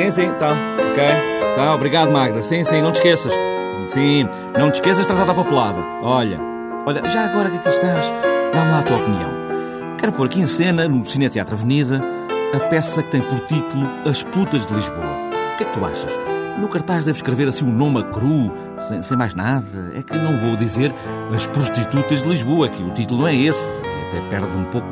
Sim, 0.00 0.10
sim, 0.10 0.32
tá. 0.32 0.52
Ok. 0.52 1.56
Tá, 1.56 1.74
obrigado, 1.74 2.10
Magda. 2.10 2.42
Sim, 2.42 2.64
sim, 2.64 2.80
não 2.80 2.90
te 2.90 2.96
esqueças. 2.96 3.34
Sim, 3.90 4.26
não 4.58 4.70
te 4.70 4.76
esqueças 4.76 5.00
de 5.00 5.06
tratar 5.06 5.26
da 5.26 5.34
papelada. 5.34 5.78
Olha, 6.00 6.40
olha, 6.86 7.06
já 7.10 7.26
agora 7.26 7.50
que 7.50 7.58
aqui 7.58 7.68
estás, 7.68 8.06
dá-me 8.54 8.70
lá 8.70 8.78
a 8.78 8.82
tua 8.82 8.96
opinião. 8.96 9.30
Quero 9.98 10.12
pôr 10.12 10.24
aqui 10.24 10.40
em 10.40 10.46
cena, 10.46 10.88
no 10.88 11.04
Cine 11.04 11.28
Teatro 11.28 11.54
Avenida, 11.54 12.00
a 12.54 12.60
peça 12.60 13.02
que 13.02 13.10
tem 13.10 13.20
por 13.20 13.40
título 13.40 13.86
As 14.08 14.22
Putas 14.22 14.64
de 14.64 14.72
Lisboa. 14.72 15.04
O 15.52 15.56
que 15.58 15.64
é 15.64 15.66
que 15.66 15.78
tu 15.78 15.84
achas? 15.84 16.12
No 16.58 16.68
cartaz 16.68 17.04
deve 17.04 17.18
escrever 17.18 17.48
assim 17.48 17.66
o 17.66 17.68
um 17.68 17.72
nome 17.72 17.98
a 17.98 18.04
cru, 18.04 18.50
sem, 18.78 19.02
sem, 19.02 19.18
mais 19.18 19.34
nada. 19.34 19.92
É 19.94 20.02
que 20.02 20.16
não 20.16 20.34
vou 20.38 20.56
dizer 20.56 20.94
As 21.34 21.46
Prostitutas 21.46 22.22
de 22.22 22.28
Lisboa, 22.28 22.70
que 22.70 22.82
o 22.82 22.90
título 22.94 23.20
não 23.20 23.28
é 23.28 23.36
esse. 23.36 23.82
Até 24.08 24.20
perde 24.30 24.56
um 24.56 24.64
pouco 24.64 24.88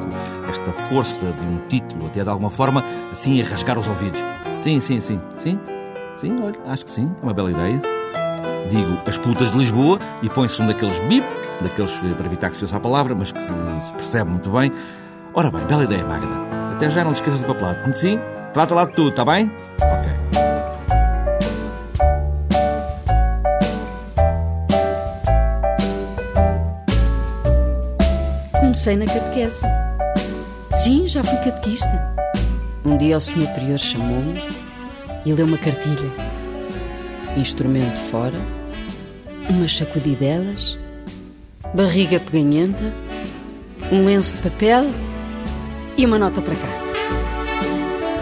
esta 0.50 0.70
força 0.72 1.24
de 1.32 1.42
um 1.46 1.66
título, 1.66 2.08
até 2.08 2.22
de 2.22 2.28
alguma 2.28 2.50
forma, 2.50 2.84
assim, 3.10 3.40
a 3.40 3.46
rasgar 3.46 3.78
os 3.78 3.88
ouvidos. 3.88 4.22
Sim, 4.62 4.80
sim, 4.80 5.00
sim. 5.00 5.20
Sim? 5.36 5.60
Sim, 6.16 6.42
olha, 6.42 6.56
acho 6.66 6.84
que 6.84 6.90
sim. 6.90 7.10
É 7.20 7.24
uma 7.24 7.32
bela 7.32 7.50
ideia. 7.50 7.80
Digo 8.70 8.98
As 9.06 9.16
Putas 9.16 9.50
de 9.52 9.58
Lisboa 9.58 9.98
e 10.22 10.28
põe-se 10.28 10.60
um 10.60 10.66
daqueles 10.66 10.98
bip, 11.00 11.26
daqueles 11.62 11.92
para 11.96 12.26
evitar 12.26 12.50
que 12.50 12.56
se 12.56 12.64
ouça 12.64 12.76
a 12.76 12.80
palavra, 12.80 13.14
mas 13.14 13.32
que 13.32 13.40
se, 13.40 13.52
se 13.80 13.92
percebe 13.94 14.30
muito 14.30 14.50
bem. 14.50 14.70
Ora 15.32 15.50
bem, 15.50 15.64
bela 15.66 15.84
ideia, 15.84 16.04
Magda. 16.04 16.34
Até 16.74 16.90
já 16.90 17.04
não 17.04 17.12
te 17.12 17.16
esqueças 17.16 17.40
do 17.40 17.46
papelado. 17.46 17.96
Sim? 17.96 18.18
Trata 18.52 18.74
lá 18.74 18.84
de 18.84 18.94
tudo, 18.94 19.10
está 19.10 19.24
bem? 19.24 19.50
Ok. 19.80 20.08
Comecei 28.60 28.96
na 28.96 29.06
catequese. 29.06 29.62
Sim, 30.74 31.06
já 31.06 31.22
fui 31.24 31.38
catequista. 31.38 32.17
Um 32.88 32.96
dia 32.96 33.18
o 33.18 33.20
senhor 33.20 33.46
prior 33.50 33.78
chamou-me 33.78 34.40
e 35.26 35.30
leu 35.30 35.44
uma 35.44 35.58
cartilha. 35.58 36.10
Instrumento 37.36 37.98
fora, 38.10 38.40
umas 39.50 39.76
sacudidelas, 39.76 40.78
barriga 41.74 42.18
peganhenta, 42.18 42.94
um 43.92 44.06
lenço 44.06 44.36
de 44.36 44.42
papel 44.42 44.86
e 45.98 46.06
uma 46.06 46.18
nota 46.18 46.40
para 46.40 46.56
cá. 46.56 46.68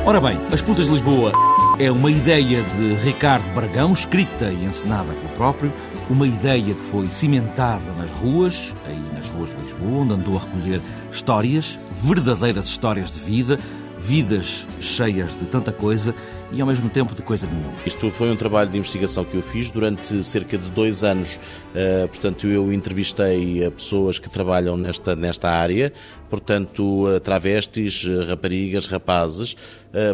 Ora 0.04 0.20
bem, 0.20 0.36
As 0.52 0.60
Putas 0.60 0.86
de 0.86 0.92
Lisboa 0.94 1.30
é 1.78 1.88
uma 1.88 2.10
ideia 2.10 2.60
de 2.62 2.94
Ricardo 3.04 3.48
Bargão, 3.54 3.92
escrita 3.92 4.50
e 4.50 4.64
encenada 4.64 5.12
pelo 5.12 5.28
próprio, 5.34 5.72
uma 6.10 6.26
ideia 6.26 6.74
que 6.74 6.82
foi 6.82 7.06
cimentada 7.06 7.92
nas 7.96 8.10
ruas, 8.10 8.74
aí 8.84 8.98
nas 9.14 9.28
ruas 9.28 9.50
de 9.50 9.56
Lisboa, 9.62 10.02
onde 10.02 10.14
andou 10.14 10.36
a 10.36 10.40
recolher 10.40 10.80
histórias, 11.12 11.78
verdadeiras 12.02 12.66
histórias 12.66 13.12
de 13.12 13.20
vida, 13.20 13.58
vidas 14.06 14.64
cheias 14.80 15.36
de 15.36 15.46
tanta 15.46 15.72
coisa 15.72 16.14
e 16.52 16.60
ao 16.60 16.66
mesmo 16.66 16.88
tempo 16.88 17.12
de 17.12 17.22
coisa 17.22 17.44
nenhuma. 17.44 17.72
Isto 17.84 18.08
foi 18.12 18.30
um 18.30 18.36
trabalho 18.36 18.70
de 18.70 18.78
investigação 18.78 19.24
que 19.24 19.36
eu 19.36 19.42
fiz 19.42 19.72
durante 19.72 20.22
cerca 20.22 20.56
de 20.56 20.68
dois 20.70 21.02
anos. 21.02 21.40
Uh, 21.74 22.06
portanto, 22.06 22.46
eu 22.46 22.72
entrevistei 22.72 23.68
pessoas 23.72 24.20
que 24.20 24.30
trabalham 24.30 24.76
nesta, 24.76 25.16
nesta 25.16 25.50
área, 25.50 25.92
portanto, 26.30 27.04
travestis, 27.24 28.06
raparigas, 28.28 28.86
rapazes. 28.86 29.56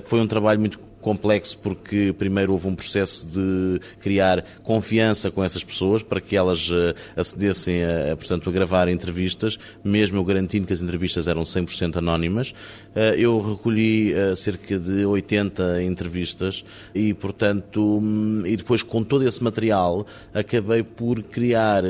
Foi 0.05 0.21
um 0.21 0.27
trabalho 0.27 0.61
muito 0.61 0.79
complexo 1.03 1.59
porque 1.59 2.15
primeiro 2.17 2.53
houve 2.53 2.69
um 2.69 2.75
processo 2.75 3.27
de 3.27 3.81
criar 4.01 4.45
confiança 4.63 5.31
com 5.31 5.45
essas 5.45 5.63
pessoas 5.65 6.03
para 6.03 6.21
que 6.21 6.37
elas 6.37 6.71
uh, 6.71 6.95
acedessem 7.17 7.83
a, 7.85 8.17
portanto, 8.17 8.49
a 8.49 8.53
gravar 8.53 8.89
entrevistas, 8.89 9.59
mesmo 9.85 10.19
eu 10.19 10.25
garantindo 10.25 10.67
que 10.67 10.73
as 10.73 10.81
entrevistas 10.81 11.27
eram 11.27 11.43
100% 11.43 11.97
anónimas. 11.97 12.51
Uh, 12.51 13.15
eu 13.19 13.41
recolhi 13.41 14.15
uh, 14.15 14.37
cerca 14.37 14.79
de 14.79 15.05
80 15.05 15.83
entrevistas 15.83 16.65
e, 16.95 17.13
portanto, 17.13 17.99
um, 17.99 18.47
e 18.47 18.57
depois 18.57 18.83
com 18.83 19.03
todo 19.03 19.27
esse 19.27 19.43
material 19.43 20.07
acabei 20.33 20.83
por 20.83 21.23
criar, 21.23 21.83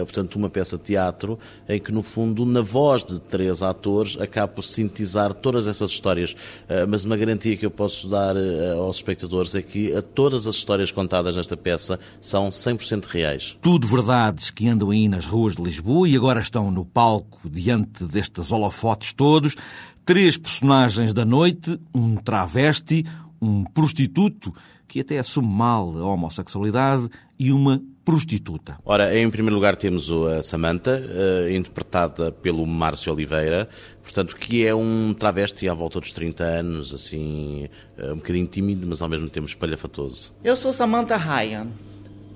portanto, 0.00 0.36
uma 0.36 0.50
peça 0.50 0.76
de 0.76 0.84
teatro 0.84 1.38
em 1.68 1.80
que, 1.80 1.90
no 1.90 2.02
fundo, 2.02 2.44
na 2.44 2.60
voz 2.60 3.04
de 3.04 3.20
três 3.20 3.62
atores, 3.62 4.18
acabo 4.20 4.54
por 4.54 4.62
sintetizar 4.62 5.32
todas 5.34 5.66
essas 5.66 5.90
histórias. 5.90 6.36
mas 6.88 7.04
uma 7.04 7.16
garantia 7.16 7.56
que 7.56 7.64
eu 7.64 7.70
posso 7.70 8.08
dar 8.08 8.34
aos 8.76 8.96
espectadores 8.96 9.54
é 9.54 9.62
que 9.62 9.92
todas 10.14 10.46
as 10.46 10.56
histórias 10.56 10.90
contadas 10.90 11.36
nesta 11.36 11.56
peça 11.56 11.98
são 12.20 12.48
100% 12.48 13.04
reais. 13.04 13.56
Tudo 13.60 13.86
verdades 13.86 14.50
que 14.50 14.68
andam 14.68 14.90
aí 14.90 15.08
nas 15.08 15.26
ruas 15.26 15.56
de 15.56 15.62
Lisboa 15.62 16.08
e 16.08 16.16
agora 16.16 16.40
estão 16.40 16.70
no 16.70 16.84
palco 16.84 17.38
diante 17.48 18.04
destes 18.04 18.50
holofotes 18.50 19.12
todos. 19.12 19.56
Três 20.04 20.36
personagens 20.36 21.14
da 21.14 21.24
noite, 21.24 21.78
um 21.94 22.16
travesti, 22.16 23.04
um 23.40 23.64
prostituto 23.64 24.54
que 24.86 25.00
até 25.00 25.18
assume 25.18 25.48
mal 25.48 25.96
a 25.96 26.06
homossexualidade 26.06 27.08
e 27.38 27.52
uma 27.52 27.80
prostituta. 28.04 28.76
Ora, 28.84 29.16
em 29.16 29.30
primeiro 29.30 29.54
lugar 29.54 29.76
temos 29.76 30.10
a 30.10 30.42
Samantha, 30.42 31.00
uh, 31.00 31.48
interpretada 31.48 32.32
pelo 32.32 32.66
Márcio 32.66 33.12
Oliveira, 33.12 33.68
portanto, 34.02 34.34
que 34.34 34.66
é 34.66 34.74
um 34.74 35.14
travesti 35.16 35.68
à 35.68 35.74
volta 35.74 36.00
dos 36.00 36.10
30 36.12 36.42
anos, 36.42 36.92
assim, 36.92 37.68
uh, 37.96 38.12
um 38.12 38.16
bocadinho 38.16 38.48
tímido, 38.48 38.84
mas 38.86 39.00
ao 39.00 39.08
mesmo 39.08 39.30
tempo 39.30 39.46
espalhafatoso. 39.46 40.32
Eu 40.42 40.56
sou 40.56 40.72
Samantha 40.72 41.16
Ryan, 41.16 41.68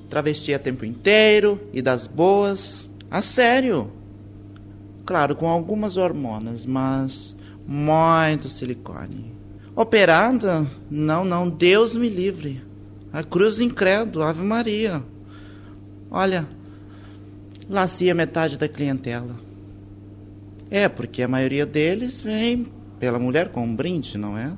travesti 0.08 0.54
a 0.54 0.58
tempo 0.60 0.84
inteiro 0.84 1.60
e 1.72 1.82
das 1.82 2.06
boas, 2.06 2.88
a 3.10 3.20
sério. 3.20 3.90
Claro, 5.04 5.34
com 5.34 5.48
algumas 5.48 5.96
hormonas, 5.96 6.64
mas 6.64 7.36
muito 7.66 8.48
silicone. 8.48 9.33
Operada? 9.76 10.66
Não, 10.90 11.24
não, 11.24 11.50
Deus 11.50 11.96
me 11.96 12.08
livre. 12.08 12.62
A 13.12 13.22
cruz 13.22 13.58
incrédulo, 13.58 14.24
Ave 14.24 14.42
Maria. 14.42 15.02
Olha, 16.10 16.48
lacia 17.68 18.14
metade 18.14 18.56
da 18.56 18.68
clientela. 18.68 19.36
É, 20.70 20.88
porque 20.88 21.22
a 21.22 21.28
maioria 21.28 21.66
deles 21.66 22.22
vem 22.22 22.66
pela 22.98 23.18
mulher 23.18 23.50
com 23.50 23.64
um 23.64 23.74
brinde, 23.74 24.16
não 24.16 24.38
é? 24.38 24.52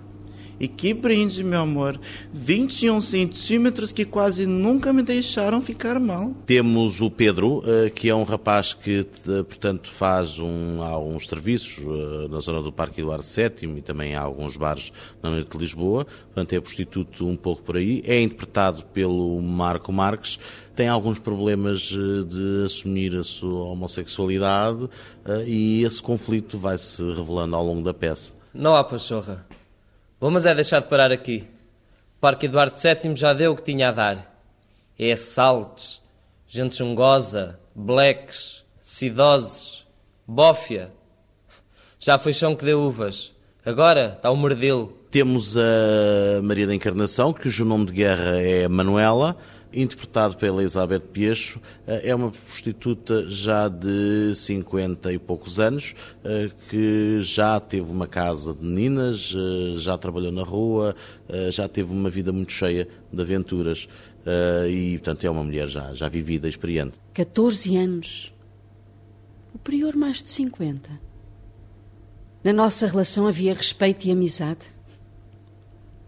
E 0.59 0.67
que 0.67 0.95
brinde, 0.95 1.45
meu 1.45 1.61
amor. 1.61 2.01
21 2.33 3.01
centímetros 3.03 3.93
que 3.93 4.07
quase 4.07 4.47
nunca 4.47 4.91
me 4.91 5.03
deixaram 5.03 5.61
ficar 5.61 6.01
mal. 6.01 6.33
Temos 6.47 7.03
o 7.03 7.11
Pedro, 7.11 7.63
eh, 7.67 7.91
que 7.91 8.09
é 8.09 8.15
um 8.15 8.23
rapaz 8.23 8.73
que, 8.73 9.01
eh, 9.01 9.43
portanto, 9.43 9.91
faz 9.91 10.39
um, 10.39 10.83
alguns 10.83 11.29
serviços 11.29 11.85
eh, 11.85 12.29
na 12.29 12.41
zona 12.41 12.63
do 12.63 12.73
Parque 12.73 13.03
Eduardo 13.03 13.25
VII 13.25 13.77
e 13.77 13.83
também 13.83 14.15
há 14.15 14.23
alguns 14.23 14.57
bares 14.57 14.93
na 15.23 15.31
noite 15.31 15.51
de 15.51 15.59
Lisboa. 15.59 16.07
Portanto, 16.07 16.55
é 16.55 16.61
prostituto 16.61 17.27
um 17.27 17.37
pouco 17.37 17.63
por 17.63 17.77
aí. 17.77 18.03
É 18.07 18.19
interpretado 18.19 18.83
pelo 18.87 19.41
Marco 19.43 19.93
Marques. 19.93 20.39
Tem 20.75 20.89
alguns 20.89 21.19
problemas 21.19 21.81
de 21.81 22.65
assumir 22.65 23.15
a 23.17 23.25
sua 23.25 23.65
homossexualidade 23.65 24.91
e 25.47 25.83
esse 25.83 26.03
conflito 26.03 26.59
vai 26.59 26.77
se 26.77 27.03
revelando 27.03 27.57
ao 27.57 27.65
longo 27.65 27.83
da 27.83 27.95
peça. 27.95 28.33
Não 28.53 28.77
há 28.77 28.85
pachorra. 28.85 29.46
Vamos 30.27 30.45
é 30.45 30.53
deixar 30.53 30.81
de 30.81 30.89
parar 30.89 31.13
aqui. 31.13 31.45
O 32.17 32.21
Parque 32.21 32.47
Eduardo 32.47 32.77
VII 32.77 33.15
já 33.15 33.33
deu 33.33 33.53
o 33.53 33.57
que 33.57 33.63
tinha 33.63 33.91
a 33.91 33.93
dar. 33.93 34.37
É 34.99 35.15
saltes, 35.15 36.01
gente 36.49 36.75
chungosa, 36.75 37.61
blacks, 37.73 38.65
sidoses, 38.81 39.87
bófia. 40.27 40.93
Já 42.01 42.19
foi 42.19 42.33
chão 42.33 42.57
que 42.57 42.65
deu 42.65 42.83
uvas. 42.83 43.31
Agora 43.65 44.15
está 44.17 44.29
o 44.29 44.37
merdil. 44.37 44.99
Temos 45.13 45.57
a 45.57 46.43
Maria 46.43 46.67
da 46.67 46.75
Encarnação, 46.75 47.33
que 47.33 47.47
o 47.47 47.65
nome 47.65 47.87
de 47.87 47.93
guerra 47.93 48.43
é 48.43 48.67
Manuela, 48.67 49.37
interpretado 49.73 50.37
pela 50.37 50.61
Elizabeth 50.61 51.01
Piecho, 51.01 51.61
é 51.87 52.15
uma 52.15 52.31
prostituta 52.31 53.29
já 53.29 53.69
de 53.69 54.35
50 54.35 55.13
e 55.13 55.19
poucos 55.19 55.61
anos, 55.61 55.95
eh, 56.25 56.51
que 56.69 57.19
já 57.21 57.59
teve 57.61 57.91
uma 57.91 58.07
casa 58.07 58.55
de 58.55 58.65
meninas, 58.65 59.35
eh, 59.35 59.79
já 59.79 59.99
trabalhou 59.99 60.33
na 60.33 60.43
rua, 60.43 60.95
eh, 61.29 61.51
já 61.51 61.69
teve 61.69 61.93
uma 61.93 62.09
vida 62.09 62.33
muito 62.33 62.53
cheia 62.53 62.89
de 63.13 63.23
aventuras 63.23 63.89
e, 64.69 64.99
portanto, 64.99 65.25
é 65.25 65.31
uma 65.31 65.45
mulher 65.45 65.69
já, 65.69 65.95
já 65.95 66.09
vivida, 66.09 66.49
experiente. 66.49 66.99
14 67.15 67.77
anos. 67.77 68.35
O 69.55 69.59
prior 69.59 69.95
mais 69.95 70.21
de 70.21 70.29
50. 70.31 70.91
Na 72.43 72.53
nossa 72.53 72.89
relação 72.89 73.29
havia 73.29 73.55
respeito 73.55 74.05
e 74.05 74.11
amizade. 74.11 74.67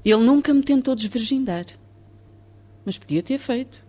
Ele 0.04 0.24
nunca 0.24 0.52
me 0.52 0.64
tentou 0.64 0.96
desvirgindar 0.96 1.66
mas 2.88 2.96
podia 2.96 3.22
ter 3.22 3.36
feito. 3.36 3.86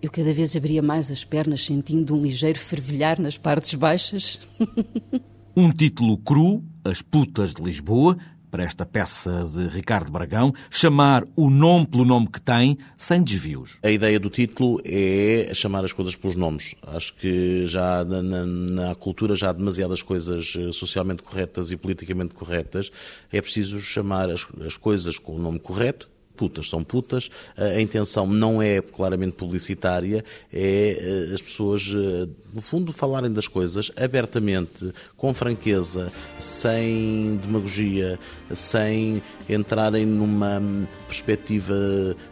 Eu 0.00 0.08
cada 0.12 0.32
vez 0.32 0.54
abria 0.54 0.80
mais 0.80 1.10
as 1.10 1.24
pernas, 1.24 1.64
sentindo 1.64 2.14
um 2.14 2.22
ligeiro 2.22 2.56
fervilhar 2.56 3.20
nas 3.20 3.36
partes 3.36 3.74
baixas. 3.74 4.38
um 5.56 5.72
título 5.72 6.18
cru, 6.18 6.62
As 6.84 7.02
Putas 7.02 7.52
de 7.52 7.64
Lisboa, 7.64 8.16
para 8.48 8.62
esta 8.62 8.86
peça 8.86 9.44
de 9.44 9.66
Ricardo 9.66 10.12
Bragão, 10.12 10.54
chamar 10.70 11.24
o 11.34 11.50
nome 11.50 11.88
pelo 11.88 12.04
nome 12.04 12.28
que 12.28 12.40
tem, 12.40 12.78
sem 12.96 13.20
desvios. 13.24 13.80
A 13.82 13.90
ideia 13.90 14.20
do 14.20 14.30
título 14.30 14.80
é 14.84 15.50
chamar 15.52 15.84
as 15.84 15.92
coisas 15.92 16.14
pelos 16.14 16.36
nomes. 16.36 16.76
Acho 16.86 17.12
que 17.14 17.66
já 17.66 18.04
na, 18.04 18.22
na, 18.22 18.46
na 18.46 18.94
cultura 18.94 19.34
já 19.34 19.50
há 19.50 19.52
demasiadas 19.52 20.00
coisas 20.00 20.54
eh, 20.56 20.70
socialmente 20.70 21.24
corretas 21.24 21.72
e 21.72 21.76
politicamente 21.76 22.34
corretas. 22.34 22.92
É 23.32 23.42
preciso 23.42 23.80
chamar 23.80 24.30
as, 24.30 24.46
as 24.64 24.76
coisas 24.76 25.18
com 25.18 25.34
o 25.34 25.40
nome 25.40 25.58
correto 25.58 26.14
putas 26.36 26.68
são 26.68 26.84
putas. 26.84 27.30
A 27.56 27.80
intenção 27.80 28.26
não 28.26 28.62
é 28.62 28.80
claramente 28.80 29.34
publicitária, 29.34 30.24
é 30.52 31.28
eh, 31.30 31.34
as 31.34 31.40
pessoas, 31.40 31.82
eh, 31.94 32.28
no 32.54 32.60
fundo, 32.60 32.92
falarem 32.92 33.32
das 33.32 33.48
coisas 33.48 33.90
abertamente, 33.96 34.92
com 35.16 35.32
franqueza, 35.32 36.12
sem 36.38 37.36
demagogia, 37.42 38.18
sem 38.52 39.22
entrarem 39.48 40.04
numa 40.04 40.60
perspectiva 41.08 41.74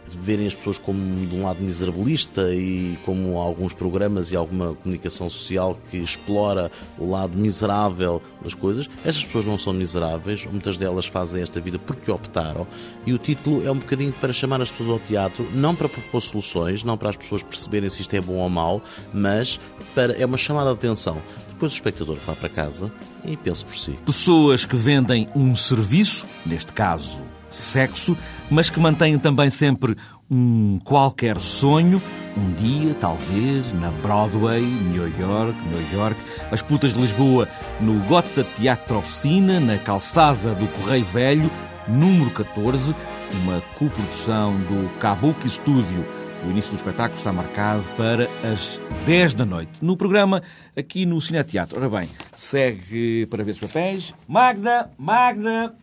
de 0.07 0.17
verem 0.17 0.47
as 0.47 0.55
pessoas 0.55 0.77
como 0.77 1.25
de 1.25 1.35
um 1.35 1.43
lado 1.43 1.61
miserabilista 1.61 2.53
e 2.53 2.97
como 3.05 3.37
alguns 3.37 3.73
programas 3.73 4.31
e 4.31 4.35
alguma 4.35 4.75
comunicação 4.75 5.29
social 5.29 5.77
que 5.89 5.97
explora 5.97 6.71
o 6.97 7.09
lado 7.09 7.37
miserável 7.37 8.21
das 8.41 8.53
coisas. 8.53 8.89
Estas 9.03 9.23
pessoas 9.25 9.45
não 9.45 9.57
são 9.57 9.73
miseráveis, 9.73 10.45
muitas 10.45 10.77
delas 10.77 11.05
fazem 11.05 11.41
esta 11.41 11.59
vida 11.59 11.79
porque 11.79 12.11
optaram 12.11 12.67
e 13.05 13.13
o 13.13 13.17
título 13.17 13.65
é 13.65 13.71
um 13.71 13.77
bocadinho 13.77 13.94
para 14.19 14.33
chamar 14.33 14.61
as 14.61 14.71
pessoas 14.71 14.89
ao 14.89 14.99
teatro, 14.99 15.47
não 15.53 15.75
para 15.75 15.89
propor 15.89 16.21
soluções, 16.21 16.83
não 16.83 16.97
para 16.97 17.09
as 17.09 17.17
pessoas 17.17 17.43
perceberem 17.43 17.89
se 17.89 18.01
isto 18.01 18.13
é 18.13 18.21
bom 18.21 18.35
ou 18.35 18.49
mau, 18.49 18.81
mas 19.13 19.59
para, 19.93 20.13
é 20.13 20.25
uma 20.25 20.37
chamada 20.37 20.71
de 20.71 20.77
atenção. 20.77 21.21
Depois 21.49 21.71
o 21.71 21.75
espectador 21.75 22.17
vai 22.25 22.35
para 22.35 22.49
casa 22.49 22.91
e 23.25 23.37
pensa 23.37 23.65
por 23.65 23.75
si. 23.75 23.97
Pessoas 24.05 24.65
que 24.65 24.75
vendem 24.75 25.29
um 25.35 25.55
serviço, 25.55 26.25
neste 26.45 26.73
caso 26.73 27.19
sexo, 27.55 28.17
mas 28.49 28.69
que 28.69 28.79
mantêm 28.79 29.17
também 29.17 29.49
sempre 29.49 29.95
um 30.29 30.79
qualquer 30.83 31.39
sonho, 31.39 32.01
um 32.37 32.51
dia, 32.53 32.93
talvez, 32.99 33.71
na 33.73 33.89
Broadway, 34.01 34.61
New 34.61 35.07
York, 35.19 35.57
New 35.69 35.93
York, 35.93 36.17
as 36.51 36.61
putas 36.61 36.93
de 36.93 36.99
Lisboa, 36.99 37.47
no 37.79 37.99
Gota 38.07 38.45
Teatro 38.57 38.97
Oficina, 38.97 39.59
na 39.59 39.77
calçada 39.77 40.53
do 40.53 40.67
Correio 40.67 41.05
Velho, 41.05 41.51
número 41.87 42.29
14, 42.31 42.93
uma 43.33 43.61
coprodução 43.77 44.55
do 44.61 44.89
Kabuki 44.99 45.49
Studio. 45.49 46.05
O 46.45 46.51
início 46.51 46.71
do 46.71 46.75
espetáculo 46.75 47.17
está 47.17 47.33
marcado 47.33 47.83
para 47.97 48.29
as 48.51 48.79
10 49.05 49.33
da 49.33 49.45
noite. 49.45 49.71
No 49.81 49.97
programa, 49.97 50.43
aqui 50.75 51.05
no 51.05 51.19
Cine 51.19 51.43
Teatro. 51.43 51.79
Ora 51.79 51.89
bem, 51.89 52.09
segue 52.35 53.25
para 53.27 53.43
ver 53.43 53.51
os 53.51 53.59
papéis. 53.59 54.13
Magda, 54.27 54.91
Magda, 54.97 55.75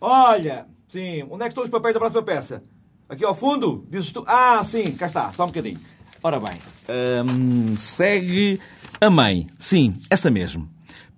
olha, 0.00 0.66
sim, 0.88 1.22
onde 1.30 1.42
é 1.42 1.46
que 1.46 1.48
estão 1.48 1.64
os 1.64 1.70
papéis 1.70 1.94
da 1.94 2.00
próxima 2.00 2.22
peça? 2.22 2.62
Aqui 3.08 3.24
ao 3.24 3.34
fundo? 3.34 3.86
Dizes 3.90 4.12
tu? 4.12 4.24
Ah, 4.26 4.62
sim, 4.64 4.92
cá 4.92 5.06
está, 5.06 5.30
só 5.32 5.44
um 5.44 5.48
bocadinho. 5.48 5.78
Ora 6.22 6.40
bem, 6.40 6.58
hum, 7.24 7.76
segue 7.76 8.60
a 9.00 9.10
mãe. 9.10 9.46
Sim, 9.58 9.94
essa 10.08 10.30
mesmo. 10.30 10.68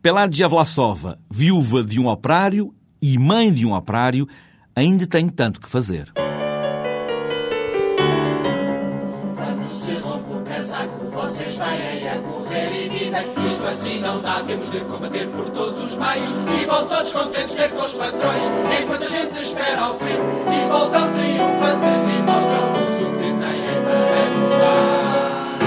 Peládia 0.03 0.49
Vlasova, 0.49 1.19
viúva 1.31 1.83
de 1.83 1.99
um 2.01 2.09
operário 2.09 2.75
e 3.01 3.19
mãe 3.19 3.53
de 3.53 3.67
um 3.67 3.75
operário, 3.75 4.27
ainda 4.75 5.07
tenho 5.07 5.31
tanto 5.31 5.61
que 5.61 5.69
fazer. 5.69 6.11
Quando 9.35 9.75
se 9.75 9.93
rompe 9.93 10.33
o 10.33 10.43
casaco, 10.43 11.09
vocês 11.11 11.57
vêm 11.57 12.09
a 12.09 12.19
correr 12.19 12.87
e 12.87 12.89
dizem 12.89 13.25
isto 13.47 13.65
assim 13.65 14.01
não 14.01 14.21
dá, 14.21 14.43
temos 14.43 14.71
de 14.71 14.81
combater 14.81 15.29
por 15.29 15.51
todos 15.51 15.85
os 15.85 15.97
meios 15.97 16.31
e 16.61 16.67
vão 16.67 16.89
todos 16.89 17.13
contentes 17.13 17.55
ter 17.55 17.71
com 17.71 17.85
os 17.85 17.95
patrões, 17.95 18.43
enquanto 18.83 19.05
a 19.05 19.09
gente 19.09 19.43
espera 19.43 19.81
ao 19.81 19.99
frio 19.99 20.19
e 20.53 20.69
voltam 20.69 21.13
triunfantes 21.13 22.09
e 22.09 22.23
mostram-nos 22.23 23.03
o 23.03 23.13
que 23.13 23.19
têm 23.19 23.83
para 23.85 24.31
nos 24.31 24.51
dar. 24.51 25.59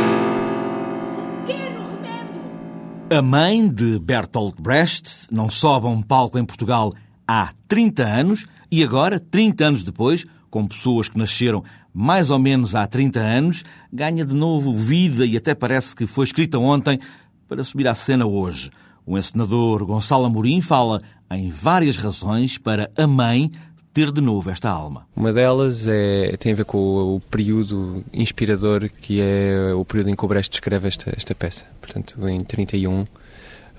Pequeno 1.45 1.81
remendo! 1.91 3.17
A 3.17 3.21
mãe 3.21 3.69
de 3.69 3.99
Bertolt 3.99 4.59
Brecht 4.59 5.27
não 5.31 5.49
sobe 5.49 5.87
a 5.87 5.89
um 5.89 6.01
palco 6.01 6.37
em 6.37 6.45
Portugal 6.45 6.93
há 7.27 7.53
30 7.67 8.03
anos 8.03 8.45
e 8.71 8.83
agora, 8.83 9.19
30 9.19 9.65
anos 9.65 9.83
depois, 9.83 10.25
com 10.49 10.67
pessoas 10.67 11.09
que 11.09 11.17
nasceram 11.17 11.63
mais 11.93 12.29
ou 12.31 12.39
menos 12.39 12.75
há 12.75 12.85
30 12.85 13.19
anos, 13.19 13.63
ganha 13.91 14.25
de 14.25 14.33
novo 14.33 14.71
vida 14.73 15.25
e 15.25 15.35
até 15.35 15.55
parece 15.55 15.95
que 15.95 16.05
foi 16.05 16.25
escrita 16.25 16.59
ontem 16.59 16.99
para 17.47 17.63
subir 17.63 17.87
à 17.87 17.95
cena 17.95 18.25
hoje. 18.25 18.69
O 19.05 19.17
encenador 19.17 19.85
Gonçalo 19.85 20.25
Amorim 20.25 20.61
fala 20.61 21.01
em 21.31 21.49
várias 21.49 21.97
razões 21.97 22.57
para 22.57 22.91
a 22.95 23.07
mãe 23.07 23.51
ter 23.93 24.11
de 24.11 24.21
novo 24.21 24.49
esta 24.51 24.69
alma. 24.69 25.07
Uma 25.15 25.33
delas 25.33 25.87
é, 25.87 26.37
tem 26.37 26.51
a 26.51 26.55
ver 26.55 26.65
com 26.65 26.77
o, 26.77 27.15
o 27.15 27.19
período 27.19 28.03
inspirador 28.13 28.89
que 28.89 29.19
é 29.19 29.73
o 29.73 29.83
período 29.83 30.11
em 30.11 30.15
que 30.15 30.23
o 30.23 30.27
Brecht 30.27 30.53
escreve 30.53 30.87
esta, 30.87 31.11
esta 31.17 31.33
peça. 31.33 31.65
Portanto, 31.81 32.27
em 32.27 32.39
31, 32.39 33.07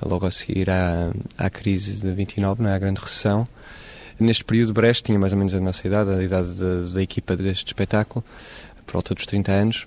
logo 0.02 0.26
a 0.26 0.30
seguir 0.32 0.70
à, 0.70 1.12
à 1.36 1.48
crise 1.48 2.00
de 2.00 2.12
29, 2.12 2.62
não 2.64 2.70
é? 2.70 2.78
grande 2.80 3.00
recessão, 3.00 3.46
Neste 4.18 4.44
período, 4.44 4.72
Brecht 4.72 5.04
tinha 5.04 5.18
mais 5.18 5.32
ou 5.32 5.38
menos 5.38 5.54
a 5.54 5.60
nossa 5.60 5.86
idade, 5.86 6.10
a 6.10 6.22
idade 6.22 6.48
da, 6.54 6.94
da 6.94 7.02
equipa 7.02 7.36
deste 7.36 7.68
espetáculo, 7.68 8.24
por 8.84 8.94
volta 8.94 9.14
dos 9.14 9.26
30 9.26 9.52
anos. 9.52 9.86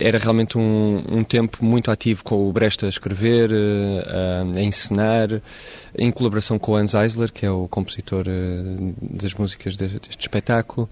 Era 0.00 0.16
realmente 0.16 0.56
um, 0.56 1.02
um 1.10 1.24
tempo 1.24 1.64
muito 1.64 1.90
ativo 1.90 2.22
com 2.22 2.48
o 2.48 2.52
Brecht 2.52 2.86
a 2.86 2.88
escrever, 2.88 3.50
a, 3.52 4.58
a 4.58 4.62
encenar, 4.62 5.42
em 5.96 6.12
colaboração 6.12 6.56
com 6.56 6.72
o 6.72 6.76
Hans 6.76 6.94
Eisler, 6.94 7.32
que 7.32 7.44
é 7.44 7.50
o 7.50 7.66
compositor 7.66 8.26
eh, 8.28 8.92
das 9.00 9.34
músicas 9.34 9.76
deste, 9.76 9.98
deste 9.98 10.20
espetáculo, 10.20 10.88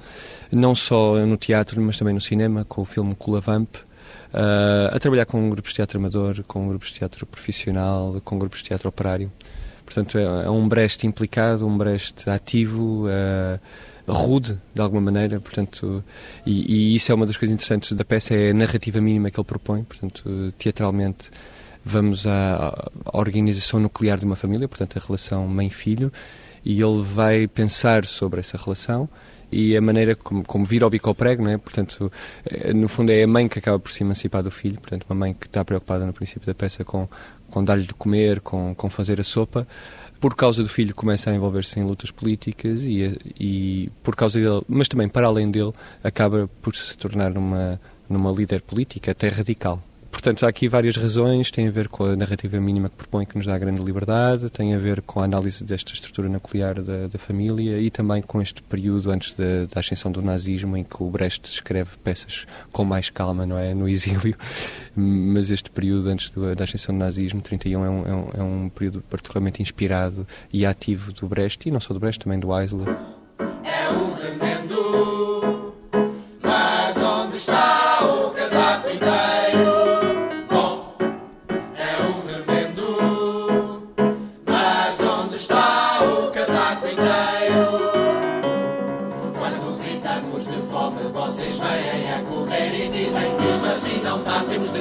não 0.51 0.75
só 0.75 1.25
no 1.25 1.37
teatro, 1.37 1.81
mas 1.81 1.97
também 1.97 2.15
no 2.15 2.21
cinema, 2.21 2.65
com 2.65 2.83
o 2.83 2.85
filme 2.85 3.15
Culavamp, 3.15 3.77
Uh, 4.33 4.95
a 4.95 4.99
trabalhar 4.99 5.25
com 5.25 5.49
grupos 5.49 5.71
de 5.71 5.77
teatro 5.77 5.99
amador, 5.99 6.45
com 6.47 6.69
grupos 6.69 6.89
de 6.89 6.95
teatro 6.99 7.25
profissional, 7.25 8.21
com 8.25 8.39
grupos 8.39 8.59
de 8.59 8.67
teatro 8.67 8.89
operário. 8.89 9.33
Portanto, 9.87 10.19
é, 10.19 10.23
é 10.23 10.51
um 10.51 10.69
Brecht 10.69 11.07
implicado, 11.07 11.67
um 11.67 11.79
Brecht 11.79 12.29
ativo, 12.29 13.07
uh, 13.07 13.59
rude, 14.13 14.59
de 14.75 14.83
alguma 14.83 15.01
maneira, 15.01 15.41
portanto, 15.41 16.05
e, 16.45 16.93
e, 16.93 16.97
isso 16.97 17.11
é 17.11 17.15
uma 17.15 17.25
das 17.25 17.37
coisas 17.37 17.55
interessantes 17.55 17.93
da 17.93 18.05
peça, 18.05 18.35
é 18.35 18.51
a 18.51 18.55
narrativa 18.55 19.01
mínima 19.01 19.31
que 19.31 19.39
ele 19.41 19.47
propõe, 19.47 19.83
portanto, 19.85 20.53
teatralmente 20.59 21.31
vamos 21.85 22.27
à, 22.27 22.91
à 23.05 23.19
organização 23.19 23.81
nuclear 23.81 24.19
de 24.19 24.25
uma 24.25 24.37
família, 24.37 24.69
portanto, 24.69 24.99
a 24.99 25.07
relação 25.07 25.47
mãe-filho, 25.47 26.13
e 26.65 26.81
ele 26.81 27.03
vai 27.03 27.47
pensar 27.47 28.05
sobre 28.05 28.41
essa 28.41 28.57
relação 28.57 29.09
e 29.51 29.77
a 29.77 29.81
maneira 29.81 30.17
como, 30.17 30.43
como 30.45 30.65
vira 30.65 30.87
o 30.87 30.91
bico 30.91 31.09
ao 31.09 31.15
prego, 31.15 31.45
não 31.45 31.51
é? 31.51 31.57
Portanto, 31.57 32.11
eh, 32.45 32.73
no 32.73 32.89
fundo 32.89 33.13
é 33.13 33.23
a 33.23 33.27
mãe 33.27 33.49
que 33.49 33.59
acaba 33.59 33.79
por 33.79 33.93
se 33.93 34.03
emancipar 34.03 34.43
do 34.43 34.51
filho, 34.51 34.81
portanto, 34.81 35.07
uma 35.09 35.15
mãe 35.15 35.33
que 35.33 35.47
está 35.47 35.65
preocupada 35.65 36.05
no 36.05 36.13
princípio 36.13 36.47
da 36.47 36.55
peça 36.55 36.85
com 36.85 37.09
com 37.57 37.65
dar-lhe 37.65 37.87
de 37.87 37.95
comer, 37.95 38.41
com, 38.41 38.75
com 38.75 38.91
fazer 38.91 39.19
a 39.19 39.25
sopa. 39.25 39.67
Por 40.21 40.37
causa 40.37 40.63
do 40.63 40.69
filho, 40.69 40.95
começa 40.95 41.31
a 41.31 41.35
envolver-se 41.35 41.81
em 41.81 41.85
lutas 41.85 42.11
políticas 42.11 42.83
e, 42.83 43.19
e, 43.41 43.91
por 44.03 44.15
causa 44.15 44.39
dele, 44.39 44.61
mas 44.69 44.89
também 44.89 45.09
para 45.09 45.27
além 45.27 45.51
dele, 45.51 45.73
acaba 46.05 46.51
por 46.61 46.77
se 46.77 46.95
tornar 46.99 47.33
numa, 47.33 47.81
numa 48.11 48.31
líder 48.31 48.61
política 48.61 49.13
até 49.13 49.29
radical. 49.29 49.83
Portanto, 50.17 50.47
há 50.47 50.49
aqui 50.49 50.67
várias 50.67 50.97
razões, 50.97 51.51
tem 51.51 51.69
a 51.69 51.71
ver 51.71 51.89
com 51.89 52.05
a 52.05 52.17
narrativa 52.17 52.59
mínima 52.59 52.89
que 52.89 52.97
propõe, 52.97 53.27
que 53.27 53.37
nos 53.37 53.45
dá 53.45 53.57
grande 53.59 53.83
liberdade, 53.83 54.49
tem 54.49 54.75
a 54.75 54.79
ver 54.79 55.03
com 55.03 55.21
a 55.21 55.25
análise 55.25 55.63
desta 55.63 55.93
estrutura 55.93 56.27
nuclear 56.27 56.81
da, 56.81 57.07
da 57.07 57.19
família 57.19 57.79
e 57.79 57.91
também 57.91 58.23
com 58.23 58.41
este 58.41 58.63
período 58.63 59.11
antes 59.11 59.37
da, 59.37 59.67
da, 59.71 59.79
ascensão 59.79 60.11
do 60.11 60.23
nazismo, 60.23 60.75
em 60.75 60.83
que 60.83 61.03
o 61.03 61.11
Brecht 61.11 61.47
escreve 61.47 61.91
peças 62.03 62.47
com 62.73 62.83
mais 62.83 63.11
calma, 63.11 63.45
não 63.45 63.59
é? 63.59 63.75
No 63.75 63.87
exílio. 63.87 64.35
Mas 64.97 65.51
este 65.51 65.71
período 65.71 66.09
antes 66.09 66.31
do, 66.31 66.57
da 66.57 66.65
ascensão 66.65 66.95
do 66.95 66.99
nazismo, 66.99 67.43
31, 67.43 67.85
é 67.85 67.91
um, 67.91 68.07
é, 68.07 68.15
um, 68.15 68.31
é 68.39 68.43
um 68.43 68.69
período 68.71 69.03
particularmente 69.03 69.61
inspirado 69.61 70.27
e 70.51 70.65
ativo 70.65 71.13
do 71.13 71.29
Brecht, 71.29 71.69
e 71.69 71.71
não 71.71 71.79
só 71.79 71.93
do 71.93 72.01
Brecht, 72.01 72.25
também 72.25 72.41
do 72.41 72.59
Eisler. 72.59 72.89
É 73.39 73.91
um 73.93 74.46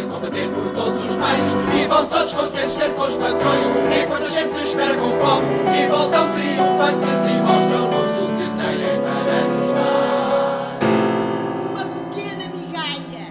combater 0.08 0.50
por 0.50 0.72
todos 0.72 1.00
os 1.00 1.18
meios 1.18 1.52
e 1.82 1.88
vão 1.88 2.06
todos 2.08 2.34
contentes 2.34 2.76
ter 2.76 2.94
com 2.94 3.02
os 3.02 3.16
patrões, 3.16 3.66
enquanto 4.04 4.24
a 4.24 4.30
gente 4.30 4.64
espera 4.64 4.96
com 4.96 5.10
fome 5.20 5.48
e 5.78 5.88
voltam 5.88 6.32
triunfantes 6.34 7.20
e 7.26 7.42
mostram-nos 7.42 8.12
o 8.24 8.28
que 8.38 8.48
têm 8.58 9.02
para 9.02 9.48
nos 9.48 9.68
dar. 9.74 10.80
Uma 11.72 11.86
pequena 11.86 12.46
migalha! 12.56 13.28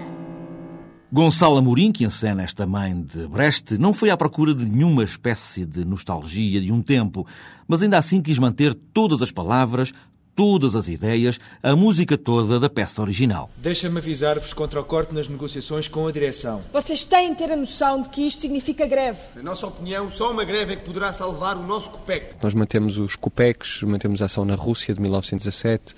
Gonçalo 1.12 1.58
Amorim, 1.58 1.92
que 1.92 2.04
encena 2.04 2.42
esta 2.42 2.66
mãe 2.66 3.00
de 3.00 3.26
Brest, 3.26 3.72
não 3.72 3.92
foi 3.92 4.10
à 4.10 4.16
procura 4.16 4.54
de 4.54 4.64
nenhuma 4.64 5.04
espécie 5.04 5.64
de 5.64 5.84
nostalgia 5.84 6.60
de 6.60 6.72
um 6.72 6.82
tempo, 6.82 7.26
mas 7.66 7.82
ainda 7.82 7.98
assim 7.98 8.20
quis 8.20 8.38
manter 8.38 8.74
todas 8.74 9.22
as 9.22 9.30
palavras, 9.30 9.92
todas 10.34 10.74
as 10.74 10.88
ideias, 10.88 11.38
a 11.62 11.74
música 11.76 12.18
toda 12.18 12.58
da 12.58 12.68
peça 12.68 13.02
original. 13.02 13.50
Deixa-me 13.56 13.98
avisar-vos 13.98 14.52
contra 14.52 14.80
o 14.80 14.84
corte 14.84 15.14
nas 15.14 15.28
negociações 15.28 15.88
com 15.88 16.06
a 16.06 16.12
direção. 16.12 16.62
Vocês 16.72 17.04
têm 17.04 17.32
de 17.32 17.38
ter 17.38 17.52
a 17.52 17.56
noção 17.56 18.02
de 18.02 18.08
que 18.08 18.26
isto 18.26 18.42
significa 18.42 18.86
greve. 18.86 19.18
Na 19.36 19.42
nossa 19.42 19.66
opinião, 19.66 20.10
só 20.10 20.30
uma 20.30 20.44
greve 20.44 20.74
é 20.74 20.76
que 20.76 20.84
poderá 20.84 21.12
salvar 21.12 21.56
o 21.56 21.62
nosso 21.62 21.90
COPEC. 21.90 22.36
Nós 22.42 22.54
mantemos 22.54 22.98
os 22.98 23.16
COPECs, 23.16 23.82
mantemos 23.82 24.22
a 24.22 24.26
ação 24.26 24.44
na 24.44 24.54
Rússia 24.54 24.94
de 24.94 25.00
1917, 25.00 25.94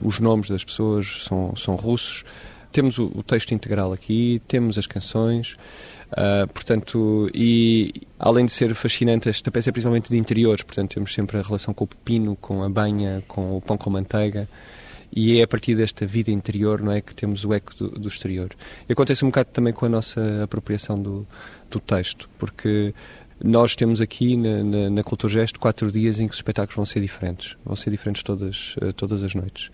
os 0.00 0.20
nomes 0.20 0.48
das 0.48 0.64
pessoas 0.64 1.24
são, 1.24 1.54
são 1.56 1.74
russos. 1.74 2.24
Temos 2.70 2.98
o, 2.98 3.06
o 3.14 3.22
texto 3.22 3.52
integral 3.52 3.92
aqui, 3.92 4.42
temos 4.46 4.78
as 4.78 4.86
canções, 4.86 5.56
uh, 6.12 6.46
portanto, 6.52 7.30
e 7.34 7.92
além 8.18 8.46
de 8.46 8.52
ser 8.52 8.74
fascinante, 8.74 9.28
esta 9.28 9.50
peça 9.50 9.70
é 9.70 9.72
principalmente 9.72 10.10
de 10.10 10.16
interiores, 10.16 10.62
portanto, 10.62 10.94
temos 10.94 11.12
sempre 11.12 11.38
a 11.38 11.42
relação 11.42 11.72
com 11.72 11.84
o 11.84 11.86
pepino, 11.86 12.36
com 12.36 12.62
a 12.62 12.68
banha, 12.68 13.22
com 13.26 13.56
o 13.56 13.60
pão 13.60 13.78
com 13.78 13.88
manteiga, 13.88 14.48
e 15.10 15.40
é 15.40 15.44
a 15.44 15.48
partir 15.48 15.74
desta 15.74 16.06
vida 16.06 16.30
interior 16.30 16.82
não 16.82 16.92
é, 16.92 17.00
que 17.00 17.14
temos 17.14 17.44
o 17.44 17.54
eco 17.54 17.74
do, 17.74 17.90
do 17.90 18.08
exterior. 18.08 18.50
E 18.88 18.92
acontece 18.92 19.24
um 19.24 19.28
bocado 19.28 19.48
também 19.52 19.72
com 19.72 19.86
a 19.86 19.88
nossa 19.88 20.42
apropriação 20.42 21.00
do, 21.00 21.26
do 21.70 21.80
texto, 21.80 22.28
porque 22.38 22.94
nós 23.42 23.76
temos 23.76 24.00
aqui 24.00 24.36
na, 24.36 24.64
na, 24.64 24.90
na 24.90 25.02
Cultura 25.02 25.32
Gesto 25.32 25.60
quatro 25.60 25.92
dias 25.92 26.18
em 26.18 26.26
que 26.26 26.32
os 26.32 26.38
espetáculos 26.38 26.74
vão 26.74 26.84
ser 26.84 27.00
diferentes, 27.00 27.56
vão 27.64 27.76
ser 27.76 27.90
diferentes 27.90 28.22
todas, 28.22 28.74
eh, 28.80 28.92
todas 28.92 29.22
as 29.22 29.34
noites. 29.34 29.70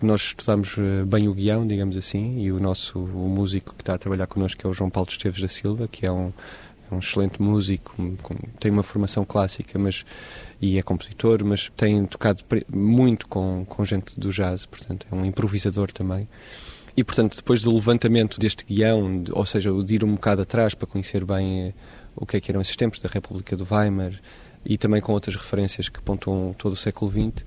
Nós 0.00 0.20
estudamos 0.20 0.76
eh, 0.76 1.04
bem 1.06 1.26
o 1.26 1.32
guião, 1.32 1.66
digamos 1.66 1.96
assim, 1.96 2.38
e 2.40 2.52
o 2.52 2.60
nosso 2.60 2.98
o 2.98 3.28
músico 3.28 3.74
que 3.74 3.80
está 3.80 3.94
a 3.94 3.98
trabalhar 3.98 4.26
connosco 4.26 4.66
é 4.66 4.68
o 4.68 4.72
João 4.72 4.90
Paulo 4.90 5.08
Esteves 5.08 5.40
da 5.40 5.48
Silva, 5.48 5.88
que 5.88 6.04
é 6.04 6.12
um, 6.12 6.32
é 6.90 6.94
um 6.94 6.98
excelente 6.98 7.40
músico, 7.40 7.94
tem 8.60 8.70
uma 8.70 8.82
formação 8.82 9.24
clássica 9.24 9.78
mas, 9.78 10.04
e 10.60 10.78
é 10.78 10.82
compositor, 10.82 11.42
mas 11.44 11.70
tem 11.74 12.04
tocado 12.04 12.42
muito 12.70 13.26
com, 13.26 13.64
com 13.66 13.84
gente 13.86 14.20
do 14.20 14.30
jazz, 14.30 14.66
portanto 14.66 15.06
é 15.10 15.14
um 15.14 15.24
improvisador 15.24 15.90
também. 15.90 16.28
E, 16.94 17.04
portanto, 17.04 17.36
depois 17.36 17.62
do 17.62 17.72
levantamento 17.72 18.40
deste 18.40 18.64
guião, 18.64 19.22
ou 19.32 19.44
seja, 19.44 19.70
de 19.82 19.94
ir 19.94 20.04
um 20.04 20.14
bocado 20.14 20.42
atrás 20.42 20.74
para 20.74 20.86
conhecer 20.86 21.24
bem 21.24 21.68
eh, 21.68 21.74
o 22.14 22.24
que 22.24 22.38
é 22.38 22.40
que 22.40 22.50
eram 22.50 22.60
esses 22.60 22.74
tempos 22.74 23.00
da 23.00 23.08
República 23.08 23.54
do 23.54 23.66
Weimar, 23.70 24.12
e 24.68 24.76
também 24.76 25.00
com 25.00 25.12
outras 25.12 25.36
referências 25.36 25.88
que 25.88 26.00
pontuam 26.02 26.54
todo 26.58 26.72
o 26.72 26.76
século 26.76 27.10
XX, 27.10 27.44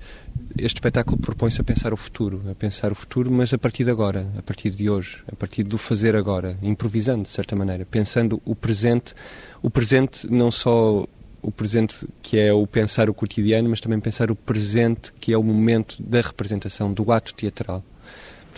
este 0.58 0.76
espetáculo 0.76 1.18
propõe-se 1.18 1.60
a 1.60 1.64
pensar 1.64 1.92
o 1.92 1.96
futuro, 1.96 2.42
a 2.50 2.54
pensar 2.54 2.90
o 2.90 2.94
futuro, 2.94 3.30
mas 3.30 3.52
a 3.52 3.58
partir 3.58 3.84
de 3.84 3.90
agora, 3.90 4.26
a 4.36 4.42
partir 4.42 4.70
de 4.70 4.88
hoje, 4.88 5.22
a 5.30 5.36
partir 5.36 5.62
do 5.62 5.76
fazer 5.76 6.16
agora, 6.16 6.56
improvisando 6.62 7.24
de 7.24 7.28
certa 7.28 7.54
maneira, 7.54 7.84
pensando 7.84 8.40
o 8.44 8.54
presente, 8.54 9.14
o 9.62 9.70
presente 9.70 10.26
não 10.30 10.50
só 10.50 11.06
o 11.42 11.50
presente 11.50 12.06
que 12.22 12.38
é 12.38 12.52
o 12.52 12.66
pensar 12.66 13.08
o 13.08 13.14
cotidiano, 13.14 13.68
mas 13.68 13.80
também 13.80 14.00
pensar 14.00 14.30
o 14.30 14.36
presente 14.36 15.12
que 15.20 15.32
é 15.32 15.38
o 15.38 15.42
momento 15.42 16.02
da 16.02 16.20
representação, 16.20 16.92
do 16.92 17.10
ato 17.12 17.34
teatral. 17.34 17.84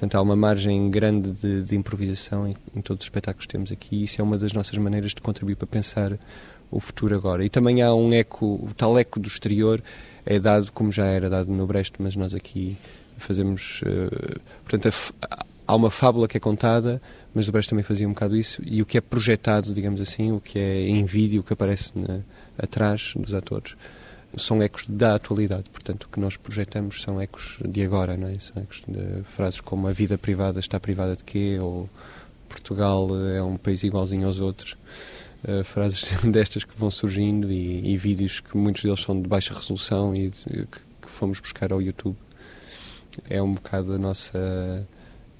Portanto, 0.02 0.16
há 0.16 0.20
uma 0.22 0.34
margem 0.34 0.90
grande 0.90 1.30
de, 1.30 1.62
de 1.62 1.76
improvisação 1.76 2.48
em, 2.48 2.56
em, 2.74 2.80
todos 2.80 3.04
os 3.04 3.06
espetáculos 3.06 3.46
que 3.46 3.52
temos 3.52 3.70
aqui 3.70 3.94
e 3.94 4.02
isso 4.02 4.20
é 4.20 4.24
uma 4.24 4.36
das 4.36 4.52
nossas 4.52 4.76
maneiras 4.76 5.12
de 5.12 5.20
contribuir 5.20 5.54
para 5.54 5.68
pensar 5.68 6.18
o 6.72 6.80
futuro 6.80 7.14
agora. 7.14 7.44
E 7.44 7.48
também 7.48 7.82
há 7.82 7.94
um 7.94 8.12
eco, 8.12 8.44
o 8.46 8.70
tal 8.76 8.98
eco 8.98 9.20
do 9.20 9.28
exterior 9.28 9.80
é 10.26 10.40
dado 10.40 10.72
como 10.72 10.90
já 10.90 11.04
era 11.06 11.30
dado 11.30 11.52
no 11.52 11.64
Brest, 11.68 11.94
mas 12.00 12.16
nós 12.16 12.34
aqui 12.34 12.76
fazemos. 13.16 13.80
Uh, 13.82 14.40
portanto, 14.64 14.92
a, 15.22 15.46
há 15.68 15.76
uma 15.76 15.88
fábula 15.88 16.26
que 16.26 16.36
é 16.36 16.40
contada, 16.40 17.00
mas 17.32 17.46
o 17.46 17.52
Brest 17.52 17.70
também 17.70 17.84
fazia 17.84 18.08
um 18.08 18.12
bocado 18.12 18.36
isso, 18.36 18.60
e 18.66 18.82
o 18.82 18.84
que 18.84 18.98
é 18.98 19.00
projetado, 19.00 19.72
digamos 19.72 20.00
assim, 20.00 20.32
o 20.32 20.40
que 20.40 20.58
é 20.58 20.80
em 20.88 21.04
vídeo, 21.04 21.42
o 21.42 21.44
que 21.44 21.52
aparece 21.52 21.92
na, 21.94 22.22
atrás 22.58 23.12
dos 23.14 23.32
atores, 23.34 23.76
são 24.36 24.62
ecos 24.62 24.86
da 24.88 25.14
atualidade. 25.14 25.64
Portanto, 25.70 26.04
o 26.04 26.08
que 26.08 26.18
nós 26.20 26.36
projetamos 26.36 27.02
são 27.02 27.20
ecos 27.20 27.58
de 27.66 27.82
agora, 27.82 28.16
não 28.16 28.28
é? 28.28 28.38
São 28.38 28.62
ecos 28.62 28.82
de 28.86 29.22
frases 29.24 29.60
como 29.60 29.88
a 29.88 29.92
vida 29.92 30.16
privada 30.16 30.60
está 30.60 30.80
privada 30.80 31.16
de 31.16 31.24
quê? 31.24 31.58
Ou 31.60 31.88
Portugal 32.48 33.08
é 33.34 33.42
um 33.42 33.56
país 33.56 33.82
igualzinho 33.82 34.26
aos 34.26 34.40
outros. 34.40 34.76
Uh, 35.44 35.64
frases 35.64 36.12
destas 36.22 36.62
que 36.62 36.76
vão 36.76 36.90
surgindo 36.90 37.50
e, 37.50 37.92
e, 37.92 37.96
vídeos 37.96 38.38
que 38.38 38.56
muitos 38.56 38.82
deles 38.82 39.00
são 39.00 39.20
de 39.20 39.28
baixa 39.28 39.52
resolução 39.52 40.14
e 40.14 40.28
de, 40.28 40.66
que, 40.66 40.78
que, 41.02 41.08
fomos 41.08 41.40
buscar 41.40 41.72
ao 41.72 41.82
YouTube. 41.82 42.16
É 43.28 43.42
um 43.42 43.54
bocado 43.54 43.92
a 43.92 43.98
nossa, 43.98 44.86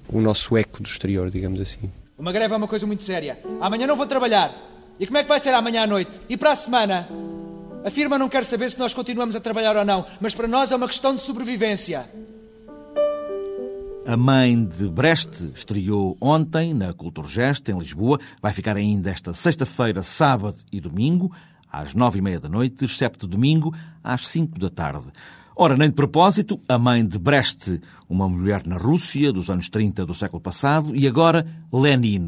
o 0.09 0.19
nosso 0.19 0.57
eco 0.57 0.83
do 0.83 0.87
exterior, 0.87 1.29
digamos 1.29 1.59
assim. 1.61 1.89
Uma 2.17 2.33
greve 2.33 2.53
é 2.53 2.57
uma 2.57 2.67
coisa 2.67 2.85
muito 2.85 3.03
séria. 3.03 3.39
Amanhã 3.61 3.87
não 3.87 3.95
vou 3.95 4.05
trabalhar. 4.05 4.53
E 4.99 5.07
como 5.07 5.17
é 5.17 5.23
que 5.23 5.29
vai 5.29 5.39
ser 5.39 5.53
amanhã 5.53 5.83
à 5.83 5.87
noite? 5.87 6.19
E 6.29 6.37
para 6.37 6.51
a 6.51 6.55
semana? 6.55 7.07
A 7.85 7.91
firma 7.91 8.17
não 8.17 8.29
quer 8.29 8.45
saber 8.45 8.71
se 8.71 8.79
nós 8.79 8.93
continuamos 8.93 9.35
a 9.35 9.41
trabalhar 9.41 9.75
ou 9.75 9.83
não, 9.83 10.05
mas 10.21 10.33
para 10.33 10.47
nós 10.47 10.71
é 10.71 10.75
uma 10.75 10.87
questão 10.87 11.13
de 11.13 11.21
sobrevivência. 11.21 12.09
A 14.05 14.15
Mãe 14.15 14.65
de 14.65 14.87
Brest 14.87 15.43
estreou 15.53 16.17
ontem 16.21 16.73
na 16.73 16.93
Culturgest, 16.93 17.67
em 17.69 17.77
Lisboa. 17.77 18.19
Vai 18.41 18.53
ficar 18.53 18.77
ainda 18.77 19.09
esta 19.09 19.33
sexta-feira, 19.33 20.01
sábado 20.01 20.57
e 20.71 20.79
domingo, 20.79 21.29
às 21.69 21.93
nove 21.93 22.19
e 22.19 22.21
meia 22.21 22.39
da 22.39 22.47
noite, 22.47 22.85
excepto 22.85 23.27
domingo, 23.27 23.73
às 24.01 24.29
cinco 24.29 24.57
da 24.57 24.69
tarde. 24.69 25.07
Ora, 25.55 25.75
nem 25.75 25.89
de 25.89 25.95
propósito, 25.95 26.59
a 26.69 26.77
mãe 26.77 27.05
de 27.05 27.19
Brest, 27.19 27.79
uma 28.09 28.29
mulher 28.29 28.65
na 28.65 28.77
Rússia 28.77 29.31
dos 29.31 29.49
anos 29.49 29.69
30 29.69 30.05
do 30.05 30.13
século 30.13 30.41
passado, 30.41 30.95
e 30.95 31.05
agora 31.05 31.45
Lenin. 31.71 32.27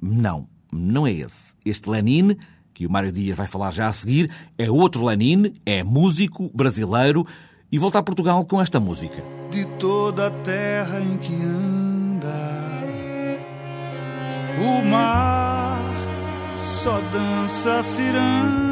Não, 0.00 0.46
não 0.72 1.06
é 1.06 1.12
esse. 1.12 1.54
Este 1.64 1.88
Lenin, 1.90 2.36
que 2.78 2.86
o 2.86 2.90
Mário 2.90 3.10
Dias 3.10 3.36
vai 3.36 3.48
falar 3.48 3.72
já 3.72 3.88
a 3.88 3.92
seguir, 3.92 4.30
é 4.56 4.70
outro 4.70 5.04
Lenin, 5.04 5.52
é 5.66 5.82
músico 5.82 6.48
brasileiro 6.54 7.26
e 7.72 7.76
volta 7.76 7.98
a 7.98 8.02
Portugal 8.04 8.44
com 8.44 8.62
esta 8.62 8.78
música. 8.78 9.20
De 9.50 9.64
toda 9.80 10.28
a 10.28 10.30
terra 10.30 11.00
em 11.00 11.16
que 11.16 11.34
anda, 11.34 12.84
o 14.60 14.84
mar 14.84 15.82
só 16.56 17.00
dança 17.10 17.82
ciranda. 17.82 18.67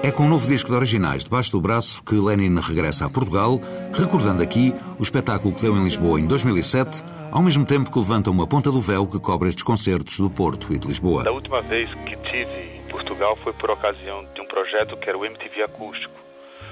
É 0.00 0.12
com 0.12 0.22
um 0.22 0.28
novo 0.28 0.46
disco 0.46 0.70
de 0.70 0.76
originais 0.76 1.24
debaixo 1.24 1.50
do 1.50 1.60
braço 1.60 2.02
que 2.04 2.14
Lenin 2.14 2.60
regressa 2.60 3.04
a 3.04 3.10
Portugal, 3.10 3.60
recordando 3.92 4.42
aqui 4.42 4.72
o 4.96 5.02
espetáculo 5.02 5.52
que 5.52 5.62
deu 5.62 5.76
em 5.76 5.82
Lisboa 5.82 6.20
em 6.20 6.26
2007, 6.26 7.02
ao 7.32 7.42
mesmo 7.42 7.66
tempo 7.66 7.90
que 7.90 7.98
levanta 7.98 8.30
uma 8.30 8.46
ponta 8.46 8.70
do 8.70 8.80
véu 8.80 9.08
que 9.08 9.18
cobre 9.18 9.48
estes 9.48 9.64
concertos 9.64 10.18
do 10.18 10.30
Porto 10.30 10.72
e 10.72 10.78
de 10.78 10.86
Lisboa. 10.86 11.28
A 11.28 11.32
última 11.32 11.60
vez 11.62 11.92
que 12.04 12.16
tive 12.16 12.78
em 12.78 12.88
Portugal 12.88 13.36
foi 13.42 13.52
por 13.54 13.70
ocasião 13.70 14.24
de 14.34 14.40
um 14.40 14.46
projeto 14.46 14.96
que 14.96 15.08
era 15.08 15.18
o 15.18 15.24
MTV 15.24 15.64
Acústico 15.64 16.14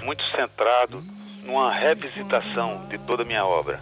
muito 0.05 0.23
centrado 0.31 1.03
numa 1.43 1.73
revisitação 1.73 2.87
de 2.89 2.97
toda 2.99 3.23
a 3.23 3.27
minha 3.27 3.45
obra. 3.45 3.81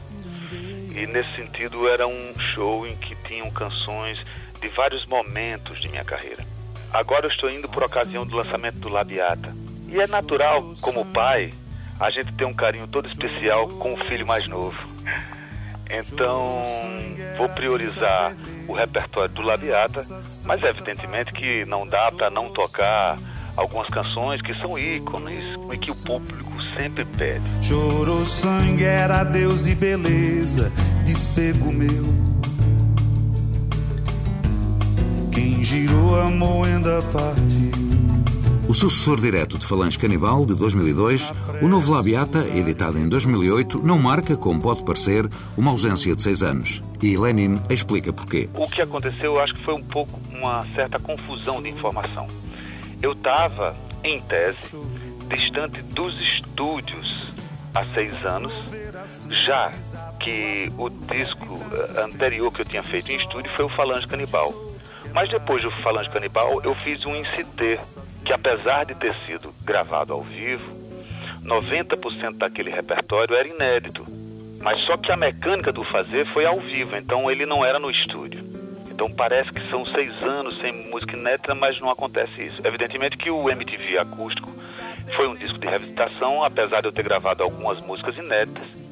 E 0.50 1.06
nesse 1.06 1.36
sentido 1.36 1.86
era 1.86 2.06
um 2.06 2.34
show 2.54 2.86
em 2.86 2.96
que 2.96 3.14
tinham 3.24 3.50
canções 3.50 4.18
de 4.60 4.68
vários 4.68 5.04
momentos 5.06 5.78
de 5.82 5.88
minha 5.88 6.04
carreira. 6.04 6.53
Agora 6.94 7.26
eu 7.26 7.30
estou 7.30 7.50
indo 7.50 7.68
por 7.68 7.82
ocasião 7.82 8.24
do 8.24 8.36
lançamento 8.36 8.78
do 8.78 8.88
Labiata. 8.88 9.52
E 9.88 9.98
é 10.00 10.06
natural, 10.06 10.74
como 10.80 11.04
pai, 11.04 11.52
a 11.98 12.08
gente 12.08 12.32
ter 12.34 12.44
um 12.44 12.54
carinho 12.54 12.86
todo 12.86 13.08
especial 13.08 13.66
com 13.66 13.94
o 13.94 13.96
filho 14.06 14.24
mais 14.24 14.46
novo. 14.46 14.78
Então, 15.90 16.62
vou 17.36 17.48
priorizar 17.48 18.32
o 18.68 18.74
repertório 18.74 19.28
do 19.34 19.42
Labiata, 19.42 20.06
mas 20.44 20.62
evidentemente 20.62 21.32
que 21.32 21.64
não 21.64 21.84
dá 21.84 22.12
para 22.12 22.30
não 22.30 22.48
tocar 22.50 23.16
algumas 23.56 23.88
canções 23.88 24.40
que 24.40 24.54
são 24.60 24.78
ícones 24.78 25.44
e 25.72 25.78
que 25.78 25.90
o 25.90 25.96
público 25.96 26.62
sempre 26.78 27.04
pede. 27.04 27.42
Chorou 27.60 28.24
sangue, 28.24 28.84
era 28.84 29.24
Deus 29.24 29.66
e 29.66 29.74
beleza, 29.74 30.72
despego 31.04 31.72
meu. 31.72 32.33
Quem 35.34 35.64
girou 35.64 36.20
a 36.20 36.30
moenda 36.30 37.02
partiu. 37.12 37.72
O 38.68 38.72
sucessor 38.72 39.20
direto 39.20 39.58
de 39.58 39.66
Falange 39.66 39.98
Canibal, 39.98 40.46
de 40.46 40.54
2002, 40.54 41.32
o 41.60 41.68
novo 41.68 41.92
Labiata, 41.92 42.46
editado 42.56 42.98
em 42.98 43.08
2008, 43.08 43.84
não 43.84 43.98
marca, 43.98 44.36
como 44.36 44.60
pode 44.60 44.84
parecer, 44.84 45.28
uma 45.56 45.72
ausência 45.72 46.14
de 46.14 46.22
seis 46.22 46.42
anos. 46.42 46.82
E 47.02 47.16
Lenin 47.16 47.60
explica 47.68 48.12
porquê. 48.12 48.48
O 48.54 48.68
que 48.68 48.80
aconteceu, 48.80 49.34
eu 49.34 49.40
acho 49.40 49.54
que 49.54 49.64
foi 49.64 49.74
um 49.74 49.82
pouco 49.82 50.18
uma 50.30 50.62
certa 50.74 50.98
confusão 51.00 51.60
de 51.60 51.68
informação. 51.68 52.26
Eu 53.02 53.12
estava, 53.12 53.76
em 54.02 54.20
tese, 54.22 54.56
distante 55.28 55.82
dos 55.82 56.14
estúdios 56.32 57.26
há 57.74 57.84
seis 57.92 58.24
anos, 58.24 58.52
já 59.46 59.72
que 60.20 60.72
o 60.78 60.88
disco 60.88 61.60
eh, 61.72 62.04
anterior 62.04 62.52
que 62.52 62.62
eu 62.62 62.64
tinha 62.64 62.82
feito 62.84 63.10
em 63.10 63.16
estúdio 63.16 63.50
foi 63.56 63.64
o 63.64 63.68
Falange 63.70 64.06
Canibal. 64.06 64.73
Mas 65.12 65.28
depois 65.28 65.62
do 65.62 65.70
Falange 65.82 66.10
Canibal, 66.10 66.60
eu 66.62 66.74
fiz 66.76 67.04
um 67.04 67.14
ICT, 67.14 67.78
que 68.24 68.32
apesar 68.32 68.84
de 68.84 68.94
ter 68.94 69.14
sido 69.26 69.52
gravado 69.64 70.12
ao 70.12 70.22
vivo, 70.22 70.64
90% 71.42 72.38
daquele 72.38 72.70
repertório 72.70 73.36
era 73.36 73.46
inédito. 73.46 74.04
Mas 74.62 74.80
só 74.86 74.96
que 74.96 75.12
a 75.12 75.16
mecânica 75.16 75.70
do 75.72 75.84
fazer 75.84 76.26
foi 76.32 76.46
ao 76.46 76.56
vivo, 76.56 76.96
então 76.96 77.30
ele 77.30 77.44
não 77.44 77.64
era 77.64 77.78
no 77.78 77.90
estúdio. 77.90 78.42
Então 78.90 79.10
parece 79.10 79.50
que 79.50 79.68
são 79.68 79.84
seis 79.84 80.10
anos 80.22 80.56
sem 80.56 80.72
música 80.88 81.16
inédita, 81.16 81.54
mas 81.54 81.78
não 81.80 81.90
acontece 81.90 82.42
isso. 82.42 82.66
Evidentemente 82.66 83.16
que 83.16 83.30
o 83.30 83.50
MTV 83.50 83.98
acústico 83.98 84.50
foi 85.16 85.28
um 85.28 85.34
disco 85.34 85.58
de 85.58 85.66
revisitação, 85.66 86.42
apesar 86.42 86.80
de 86.80 86.88
eu 86.88 86.92
ter 86.92 87.02
gravado 87.02 87.42
algumas 87.42 87.84
músicas 87.84 88.16
inéditas. 88.16 88.83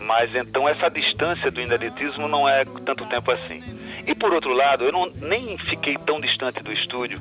Mas 0.00 0.34
então 0.34 0.68
essa 0.68 0.88
distância 0.88 1.50
do 1.50 1.60
ineditismo 1.60 2.28
não 2.28 2.48
é 2.48 2.64
tanto 2.84 3.06
tempo 3.06 3.30
assim. 3.32 3.62
E 4.06 4.14
por 4.14 4.32
outro 4.32 4.52
lado, 4.52 4.84
eu 4.84 4.92
não, 4.92 5.10
nem 5.20 5.58
fiquei 5.58 5.96
tão 5.96 6.20
distante 6.20 6.62
do 6.62 6.72
estúdio, 6.72 7.20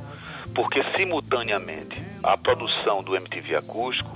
porque 0.53 0.81
simultaneamente 0.95 2.01
a 2.23 2.37
produção 2.37 3.03
do 3.03 3.15
MTV 3.15 3.55
acústico, 3.55 4.15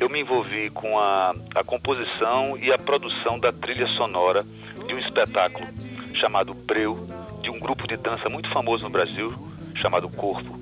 eu 0.00 0.08
me 0.08 0.20
envolvi 0.20 0.70
com 0.70 0.98
a, 0.98 1.32
a 1.54 1.64
composição 1.64 2.56
e 2.56 2.72
a 2.72 2.78
produção 2.78 3.38
da 3.38 3.52
trilha 3.52 3.86
sonora 3.88 4.44
de 4.86 4.94
um 4.94 4.98
espetáculo 4.98 5.66
chamado 6.14 6.54
Breu, 6.54 7.04
de 7.42 7.50
um 7.50 7.58
grupo 7.58 7.86
de 7.86 7.96
dança 7.96 8.28
muito 8.28 8.50
famoso 8.52 8.84
no 8.84 8.90
Brasil, 8.90 9.32
chamado 9.80 10.08
Corpo. 10.08 10.58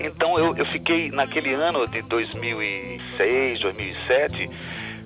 Então 0.00 0.38
eu, 0.38 0.56
eu 0.56 0.66
fiquei 0.66 1.10
naquele 1.10 1.54
ano 1.54 1.86
de 1.86 2.02
2006, 2.02 3.60
2007, 3.60 4.50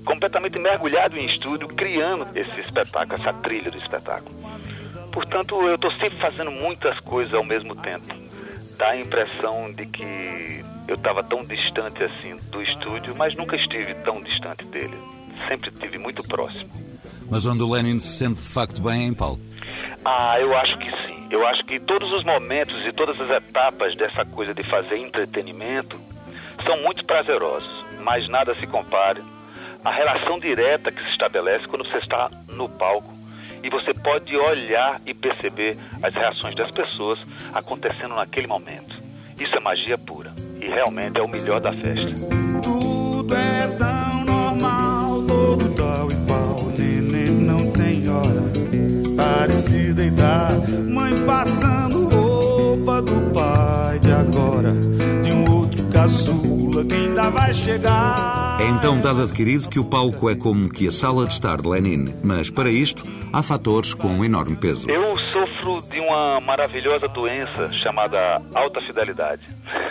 completamente 0.05 0.59
mergulhado 0.59 1.17
em 1.17 1.31
estúdio, 1.31 1.69
criando 1.69 2.27
esse 2.35 2.61
espetáculo, 2.61 3.21
essa 3.21 3.33
trilha 3.41 3.71
do 3.71 3.79
espetáculo. 3.79 4.35
Portanto, 5.13 5.61
eu 5.67 5.75
estou 5.75 5.91
sempre 5.93 6.19
fazendo 6.21 6.51
muitas 6.51 6.99
coisas 7.01 7.35
ao 7.35 7.45
mesmo 7.45 7.75
tempo. 7.77 8.15
Dá 8.79 8.91
a 8.91 8.97
impressão 8.97 9.73
de 9.73 9.87
que 9.87 10.63
eu 10.89 10.95
estava 10.95 11.23
tão 11.25 11.45
distante 11.45 12.03
assim 12.03 12.37
do 12.51 12.63
estúdio, 12.63 13.15
mas 13.17 13.37
nunca 13.37 13.57
estive 13.57 13.95
tão 13.97 14.23
distante 14.23 14.67
dele. 14.69 14.97
Sempre 15.49 15.71
estive 15.71 15.99
muito 15.99 16.23
próximo. 16.23 16.71
Mas 17.29 17.47
onde 17.47 17.63
o 17.63 17.71
Lenin 17.71 17.99
se 17.99 18.19
sente 18.19 18.41
de 18.41 18.49
facto 18.49 18.81
bem 18.81 19.07
em 19.07 19.15
palco? 19.15 19.41
Ah, 20.05 20.37
eu 20.41 20.57
acho 20.57 20.79
que 20.79 20.91
sim. 21.03 21.29
Eu 21.31 21.47
acho 21.47 21.65
que 21.65 21.79
todos 21.81 22.11
os 22.13 22.25
momentos 22.25 22.75
e 22.87 22.93
todas 22.93 23.21
as 23.21 23.31
etapas 23.37 23.97
dessa 23.97 24.25
coisa 24.25 24.53
de 24.55 24.63
fazer 24.65 24.99
entretenimento 24.99 25.99
são 26.65 26.77
muito 26.83 27.05
prazerosos, 27.05 27.85
mas 28.01 28.29
nada 28.29 28.57
se 28.59 28.67
compara 28.67 29.23
à 29.85 29.91
relação 29.91 30.39
direta 30.39 30.91
que 30.91 31.03
se 31.03 31.11
estabelece 31.11 31.67
quando 31.67 31.87
você 31.87 31.99
está 31.99 32.31
no 32.53 32.69
palco 32.69 33.13
e 33.63 33.69
você 33.69 33.93
pode 33.93 34.35
olhar 34.37 35.01
e 35.07 35.13
perceber 35.13 35.77
as 36.03 36.15
reações 36.15 36.55
das 36.57 36.71
pessoas 36.71 37.19
acontecendo 37.53 38.15
naquele 38.15 38.47
momento. 38.47 38.95
Isso 39.39 39.55
é 39.57 39.61
magia 39.61 39.99
pura 39.99 40.33
e 40.61 40.71
realmente 40.71 41.19
é 41.19 41.23
o 41.23 41.29
melhor 41.29 41.61
da 41.61 41.73
festa. 41.73 42.13
Tudo 42.63 43.35
é 43.35 43.69
tão 43.79 44.25
normal, 44.25 45.23
todo 45.27 45.75
tal 45.75 46.11
e 46.11 46.27
qual. 46.27 46.57
Neném 46.79 47.31
não 47.31 47.73
tem 47.73 48.09
hora 48.09 48.43
para 49.17 49.53
se 49.53 49.93
deitar. 49.95 50.53
Mãe 50.89 51.15
passando 51.27 52.09
roupa 52.09 53.03
do 53.03 53.30
vai 57.51 57.55
chegar. 57.55 58.61
É 58.61 58.65
então 58.65 59.01
dado 59.01 59.23
adquirido 59.23 59.69
que 59.69 59.79
o 59.79 59.85
palco 59.85 60.31
é 60.31 60.37
como 60.37 60.69
que 60.69 60.87
a 60.87 60.91
sala 60.91 61.27
de 61.27 61.33
estar 61.33 61.61
de 61.61 61.69
Lenin, 61.69 62.15
mas 62.23 62.51
para 62.51 62.71
isto 62.71 63.03
há 63.33 63.43
fatores 63.43 63.93
com 63.93 64.09
um 64.09 64.25
enorme 64.25 64.57
peso. 64.57 64.89
Eu 64.89 65.17
sofro 65.33 65.83
de 65.91 65.99
uma 66.01 66.41
maravilhosa 66.41 67.09
doença 67.09 67.73
chamada 67.83 68.41
alta 68.55 68.81
fidelidade. 68.83 69.43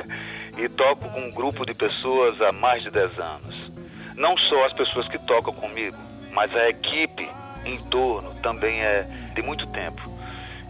e 0.57 0.67
toco 0.69 1.07
com 1.09 1.21
um 1.21 1.29
grupo 1.29 1.65
de 1.65 1.73
pessoas 1.73 2.39
há 2.41 2.51
mais 2.51 2.81
de 2.81 2.91
10 2.91 3.19
anos. 3.19 3.71
Não 4.15 4.37
só 4.37 4.65
as 4.65 4.73
pessoas 4.73 5.07
que 5.07 5.17
tocam 5.25 5.53
comigo, 5.53 5.97
mas 6.33 6.53
a 6.53 6.67
equipe 6.67 7.29
em 7.65 7.77
torno 7.89 8.33
também 8.41 8.81
é 8.81 9.03
de 9.35 9.41
muito 9.41 9.65
tempo. 9.67 10.01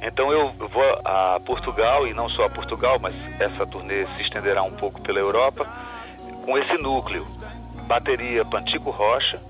Então 0.01 0.31
eu 0.31 0.53
vou 0.53 0.83
a 1.03 1.39
Portugal, 1.39 2.07
e 2.07 2.13
não 2.13 2.29
só 2.29 2.43
a 2.43 2.49
Portugal, 2.49 2.97
mas 3.01 3.13
essa 3.39 3.65
turnê 3.65 4.05
se 4.15 4.21
estenderá 4.21 4.63
um 4.63 4.71
pouco 4.71 5.01
pela 5.01 5.19
Europa, 5.19 5.67
com 6.45 6.57
esse 6.57 6.77
núcleo. 6.81 7.25
Bateria 7.87 8.45
Pantico 8.45 8.91
Rocha, 8.91 9.41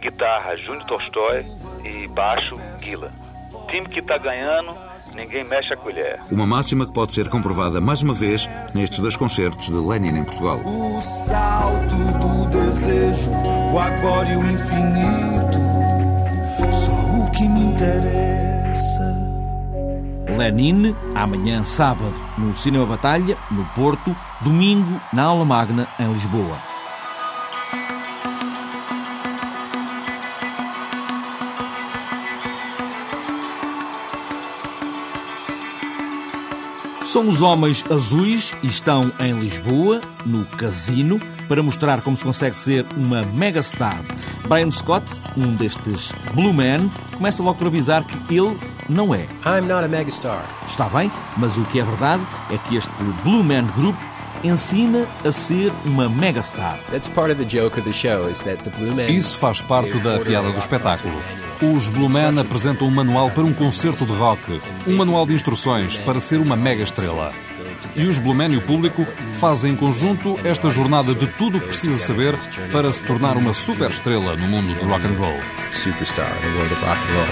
guitarra 0.00 0.56
Júnior 0.56 0.84
Tolstói 0.86 1.46
e 1.84 2.08
baixo 2.08 2.58
Guila. 2.80 3.12
Time 3.68 3.88
que 3.88 4.00
está 4.00 4.18
ganhando, 4.18 4.74
ninguém 5.14 5.44
mexe 5.44 5.72
a 5.72 5.76
colher. 5.76 6.18
Uma 6.30 6.46
máxima 6.46 6.86
que 6.86 6.92
pode 6.92 7.12
ser 7.12 7.28
comprovada 7.28 7.80
mais 7.80 8.02
uma 8.02 8.14
vez 8.14 8.48
nestes 8.74 8.98
dois 8.98 9.16
concertos 9.16 9.66
de 9.66 9.74
Lenin 9.74 10.18
em 10.18 10.24
Portugal. 10.24 10.58
O 10.58 11.00
salto 11.00 11.94
do 11.94 12.48
desejo, 12.48 13.30
o 13.72 13.78
agora 13.78 14.28
e 14.28 14.36
o 14.36 14.50
infinito, 14.50 15.58
só 16.72 16.90
o 16.90 17.30
que 17.30 17.48
me 17.48 17.66
interessa. 17.66 18.49
Lenin, 20.40 20.96
amanhã 21.14 21.64
sábado 21.64 22.14
no 22.38 22.56
Cinema 22.56 22.86
Batalha, 22.86 23.36
no 23.50 23.62
Porto, 23.74 24.16
domingo 24.40 24.98
na 25.12 25.24
Aula 25.24 25.44
Magna, 25.44 25.86
em 25.98 26.10
Lisboa. 26.10 26.56
São 37.04 37.28
os 37.28 37.42
Homens 37.42 37.84
Azuis 37.90 38.54
e 38.62 38.68
estão 38.68 39.12
em 39.18 39.32
Lisboa, 39.32 40.00
no 40.24 40.46
Casino, 40.46 41.20
para 41.48 41.62
mostrar 41.62 42.00
como 42.00 42.16
se 42.16 42.24
consegue 42.24 42.56
ser 42.56 42.86
uma 42.96 43.22
megastar. 43.22 44.00
Brian 44.50 44.72
Scott, 44.72 45.06
um 45.36 45.54
destes 45.54 46.12
Blue 46.34 46.52
Men, 46.52 46.90
começa 47.16 47.40
logo 47.40 47.56
por 47.56 47.68
avisar 47.68 48.02
que 48.02 48.34
ele 48.34 48.58
não 48.88 49.14
é. 49.14 49.28
I'm 49.46 49.68
not 49.68 49.84
a 49.84 49.88
megastar. 49.88 50.44
Está 50.66 50.88
bem, 50.88 51.08
mas 51.36 51.56
o 51.56 51.64
que 51.66 51.78
é 51.78 51.84
verdade 51.84 52.26
é 52.50 52.58
que 52.58 52.74
este 52.74 52.90
Blue 53.22 53.44
Man 53.44 53.66
Group 53.76 53.94
ensina 54.42 55.06
a 55.24 55.30
ser 55.30 55.72
uma 55.84 56.08
megastar. 56.08 56.80
Isso 59.08 59.38
faz 59.38 59.60
parte 59.60 59.96
da 60.00 60.18
piada 60.18 60.50
do 60.50 60.58
espetáculo. 60.58 61.14
Os 61.62 61.88
Blue 61.88 62.08
Men 62.08 62.40
apresentam 62.40 62.88
um 62.88 62.90
manual 62.90 63.30
para 63.30 63.44
um 63.44 63.52
concerto 63.52 64.04
de 64.04 64.12
rock, 64.12 64.60
um 64.84 64.96
manual 64.96 65.28
de 65.28 65.34
instruções 65.34 65.96
para 65.98 66.18
ser 66.18 66.40
uma 66.40 66.56
mega 66.56 66.82
estrela. 66.82 67.32
E 68.00 68.06
os 68.06 68.18
Blue 68.18 68.34
Men 68.34 68.54
e 68.54 68.56
o 68.56 68.62
público 68.62 69.06
fazem 69.34 69.72
em 69.72 69.76
conjunto 69.76 70.40
esta 70.42 70.70
jornada 70.70 71.14
de 71.14 71.26
tudo 71.26 71.58
o 71.58 71.60
que 71.60 71.66
precisa 71.66 71.98
saber 71.98 72.34
para 72.72 72.90
se 72.90 73.02
tornar 73.02 73.36
uma 73.36 73.52
super 73.52 73.90
estrela 73.90 74.34
no 74.36 74.48
mundo 74.48 74.72
do 74.72 74.88
rock 74.88 75.06
and 75.06 75.18
roll. 75.18 75.38
Superstar 75.70 76.34
in 76.38 76.40
the 76.40 76.48
world 76.56 76.72
of 76.72 76.82
rock 76.82 76.98
and 76.98 77.14
roll. 77.14 77.26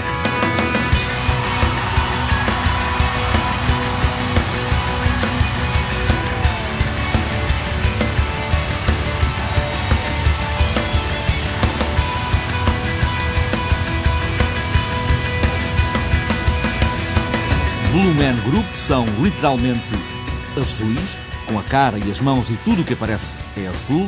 Blue 17.91 18.13
Man 18.13 18.35
Group 18.51 18.75
são 18.75 19.07
literalmente 19.19 20.18
azuis, 20.57 21.17
com 21.47 21.59
a 21.59 21.63
cara 21.63 21.97
e 21.97 22.11
as 22.11 22.19
mãos 22.19 22.49
e 22.49 22.55
tudo 22.57 22.81
o 22.81 22.85
que 22.85 22.93
aparece 22.93 23.45
é 23.57 23.67
azul, 23.67 24.07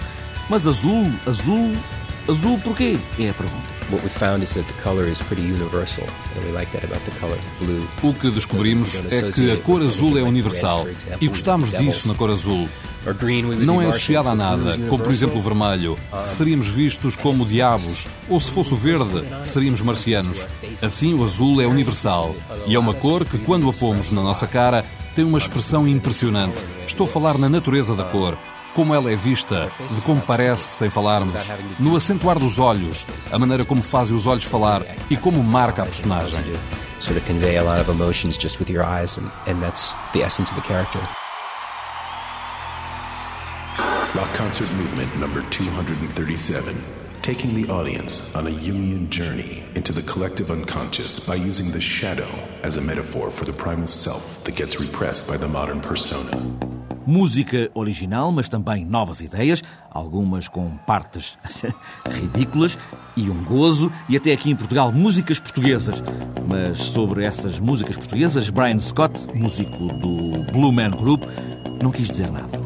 mas 0.49 0.67
azul, 0.67 1.11
azul, 1.25 1.71
azul 2.27 2.59
porquê? 2.59 2.97
É 3.19 3.29
a 3.29 3.33
pergunta. 3.33 3.81
O 8.01 8.13
que 8.13 8.29
descobrimos 8.29 9.01
é 9.09 9.31
que 9.31 9.51
a 9.51 9.57
cor 9.57 9.81
azul 9.81 10.17
é 10.17 10.21
universal 10.21 10.87
e 11.19 11.27
gostamos 11.27 11.71
disso 11.71 12.07
na 12.07 12.13
cor 12.13 12.31
azul. 12.31 12.69
Não 13.59 13.81
é 13.81 13.87
associada 13.87 14.29
a 14.29 14.35
nada, 14.35 14.77
como 14.87 15.03
por 15.03 15.11
exemplo 15.11 15.39
o 15.39 15.41
vermelho, 15.41 15.97
seríamos 16.25 16.67
vistos 16.67 17.15
como 17.15 17.45
diabos, 17.45 18.07
ou 18.29 18.39
se 18.39 18.51
fosse 18.51 18.73
o 18.73 18.77
verde, 18.77 19.25
seríamos 19.43 19.81
marcianos. 19.81 20.47
Assim, 20.81 21.13
o 21.13 21.23
azul 21.23 21.59
é 21.61 21.65
universal 21.65 22.35
e 22.65 22.75
é 22.75 22.79
uma 22.79 22.93
cor 22.93 23.25
que, 23.25 23.39
quando 23.39 23.69
a 23.69 23.73
pomos 23.73 24.11
na 24.11 24.21
nossa 24.21 24.47
cara, 24.47 24.85
tem 25.15 25.25
uma 25.25 25.37
expressão 25.37 25.87
impressionante. 25.87 26.63
Estou 26.85 27.05
a 27.05 27.09
falar 27.09 27.37
na 27.37 27.49
natureza 27.49 27.95
da 27.95 28.03
cor, 28.03 28.37
como 28.73 28.93
ela 28.93 29.11
é 29.11 29.15
vista, 29.15 29.71
de 29.89 30.01
como 30.01 30.21
parece 30.21 30.63
sem 30.63 30.89
falarmos, 30.89 31.51
no 31.79 31.95
acentuar 31.95 32.39
dos 32.39 32.57
olhos, 32.59 33.05
a 33.31 33.37
maneira 33.37 33.65
como 33.65 33.81
fazem 33.81 34.15
os 34.15 34.25
olhos 34.25 34.45
falar 34.45 34.83
e 35.09 35.17
como 35.17 35.43
marca 35.43 35.83
a 35.83 35.85
personagem. 35.85 36.39
Sort 36.99 37.17
of 37.17 37.25
convey 37.25 37.57
a 37.57 37.63
lot 37.63 37.81
of 37.81 37.89
emotions 37.89 38.37
just 38.37 38.59
with 38.59 38.69
your 38.69 38.85
eyes, 38.85 39.17
and, 39.17 39.27
and 39.47 39.59
that's 39.59 39.93
the 40.13 40.21
essence 40.21 40.51
of 40.51 40.61
the 40.61 40.67
character. 40.67 40.99
Rock 44.13 44.31
Concert 44.37 44.69
Movement 44.73 45.17
number 45.19 45.41
237. 45.49 46.75
Taking 47.21 47.53
the 47.53 47.71
audience 47.71 48.33
on 48.35 48.47
a 48.47 48.49
Jungian 48.49 49.07
journey 49.09 49.63
into 49.75 49.93
the 49.93 50.01
collective 50.01 50.49
unconscious 50.49 51.19
by 51.19 51.35
using 51.35 51.71
the 51.71 51.79
shadow 51.79 52.27
as 52.63 52.77
a 52.77 52.81
metaphor 52.81 53.29
for 53.29 53.45
the 53.45 53.53
primal 53.53 53.87
self 53.87 54.43
that 54.43 54.55
gets 54.55 54.79
repressed 54.79 55.27
by 55.27 55.37
the 55.37 55.47
modern 55.47 55.81
persona. 55.81 56.31
música 57.05 57.69
original, 57.73 58.31
mas 58.31 58.47
também 58.47 58.85
novas 58.85 59.21
ideias, 59.21 59.61
algumas 59.89 60.47
com 60.47 60.77
partes 60.77 61.37
ridículas 62.09 62.77
e 63.17 63.29
um 63.29 63.43
gozo, 63.43 63.91
e 64.07 64.15
até 64.15 64.31
aqui 64.31 64.49
em 64.49 64.55
Portugal, 64.55 64.91
músicas 64.91 65.39
portuguesas. 65.39 66.01
Mas 66.47 66.79
sobre 66.79 67.23
essas 67.23 67.59
músicas 67.59 67.97
portuguesas, 67.97 68.49
Brian 68.49 68.79
Scott, 68.79 69.27
músico 69.35 69.87
do 69.99 70.51
Blue 70.51 70.71
Man 70.71 70.91
Group, 70.91 71.23
não 71.81 71.91
quis 71.91 72.07
dizer 72.07 72.31
nada. 72.31 72.61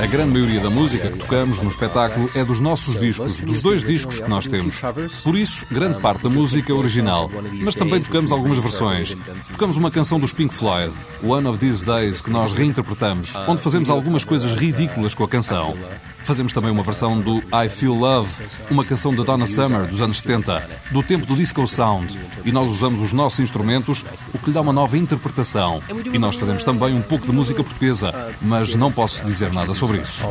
A 0.00 0.06
grande 0.06 0.32
maioria 0.32 0.60
da 0.60 0.68
música 0.68 1.08
que 1.08 1.18
tocamos 1.18 1.60
no 1.60 1.68
espetáculo 1.68 2.28
é 2.34 2.44
dos 2.44 2.58
nossos 2.58 2.98
discos, 2.98 3.40
dos 3.42 3.60
dois 3.60 3.84
discos 3.84 4.18
que 4.18 4.28
nós 4.28 4.46
temos. 4.46 4.80
Por 5.22 5.36
isso, 5.36 5.64
grande 5.70 6.00
parte 6.00 6.24
da 6.24 6.28
música 6.28 6.72
é 6.72 6.74
original, 6.74 7.30
mas 7.64 7.76
também 7.76 8.00
tocamos 8.00 8.32
algumas 8.32 8.58
versões. 8.58 9.16
Tocamos 9.52 9.76
uma 9.76 9.90
canção 9.90 10.18
dos 10.18 10.32
Pink 10.32 10.52
Floyd, 10.52 10.92
One 11.22 11.46
of 11.46 11.58
These 11.58 11.84
Days, 11.84 12.20
que 12.20 12.30
nós 12.30 12.52
reinterpretamos, 12.52 13.36
onde 13.46 13.62
fazemos 13.62 13.88
algumas 13.88 14.24
coisas 14.24 14.52
ridículas 14.52 15.14
com 15.14 15.22
a 15.22 15.28
canção. 15.28 15.74
Fazemos 16.22 16.52
também 16.52 16.72
uma 16.72 16.82
versão 16.82 17.20
do 17.20 17.38
I 17.38 17.68
Feel 17.68 17.94
Love, 17.94 18.32
uma 18.68 18.84
canção 18.84 19.14
da 19.14 19.22
Donna 19.22 19.46
Summer 19.46 19.86
dos 19.86 20.02
anos 20.02 20.18
70, 20.18 20.80
do 20.90 21.02
tempo 21.04 21.24
do 21.24 21.36
disco 21.36 21.64
sound, 21.68 22.18
e 22.44 22.50
nós 22.50 22.68
usamos 22.68 23.00
os 23.00 23.12
nossos 23.12 23.38
instrumentos, 23.38 24.04
o 24.34 24.38
que 24.38 24.46
lhe 24.46 24.52
dá 24.52 24.60
uma 24.60 24.72
nova 24.72 24.98
interpretação. 24.98 25.80
E 26.16 26.18
nós 26.18 26.34
fazemos 26.36 26.64
também 26.64 26.94
um 26.94 27.02
pouco 27.02 27.26
de 27.26 27.32
música 27.32 27.62
portuguesa, 27.62 28.10
mas 28.40 28.74
não 28.74 28.90
posso 28.90 29.22
dizer 29.22 29.52
nada 29.52 29.74
sobre 29.74 30.00
isso. 30.00 30.22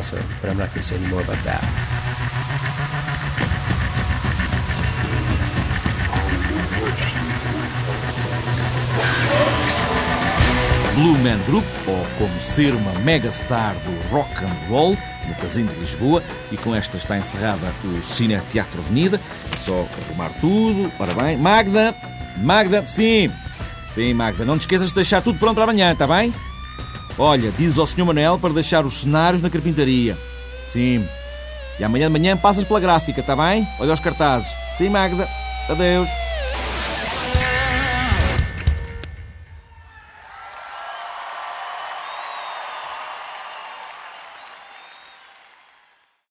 Blue 10.96 11.16
Man 11.18 11.38
Group, 11.46 11.64
ou 11.86 12.04
como 12.18 12.40
ser 12.40 12.74
uma 12.74 12.92
megastar 13.04 13.76
do 13.76 14.08
rock 14.08 14.44
and 14.44 14.68
roll, 14.68 14.98
no 15.28 15.34
Casino 15.36 15.68
de 15.68 15.76
Lisboa, 15.76 16.20
e 16.50 16.56
com 16.56 16.74
esta 16.74 16.96
está 16.96 17.16
encerrada 17.16 17.72
o 17.84 18.02
Cine 18.02 18.36
Teatro 18.48 18.80
Avenida. 18.80 19.20
Só 19.64 19.86
arrumar 20.08 20.30
tudo. 20.40 20.90
Ora 20.98 21.14
bem, 21.14 21.36
Magda, 21.36 21.94
Magda, 22.38 22.84
sim, 22.84 23.30
Sim, 23.96 24.12
Magda, 24.12 24.44
não 24.44 24.58
te 24.58 24.60
esqueças 24.60 24.90
de 24.90 24.94
deixar 24.94 25.22
tudo 25.22 25.38
pronto 25.38 25.54
para 25.54 25.64
amanhã, 25.64 25.90
está 25.90 26.06
bem? 26.06 26.30
Olha, 27.16 27.50
diz 27.50 27.78
ao 27.78 27.86
Sr. 27.86 28.04
Manel 28.04 28.38
para 28.38 28.52
deixar 28.52 28.84
os 28.84 29.00
cenários 29.00 29.40
na 29.40 29.48
carpintaria. 29.48 30.18
Sim. 30.68 31.08
E 31.80 31.82
amanhã 31.82 32.06
de 32.08 32.12
manhã 32.12 32.36
passas 32.36 32.62
pela 32.62 32.78
gráfica, 32.78 33.22
está 33.22 33.34
bem? 33.34 33.66
Olha 33.80 33.94
os 33.94 34.00
cartazes. 34.00 34.52
Sim, 34.76 34.90
Magda. 34.90 35.26
Adeus. 35.66 36.10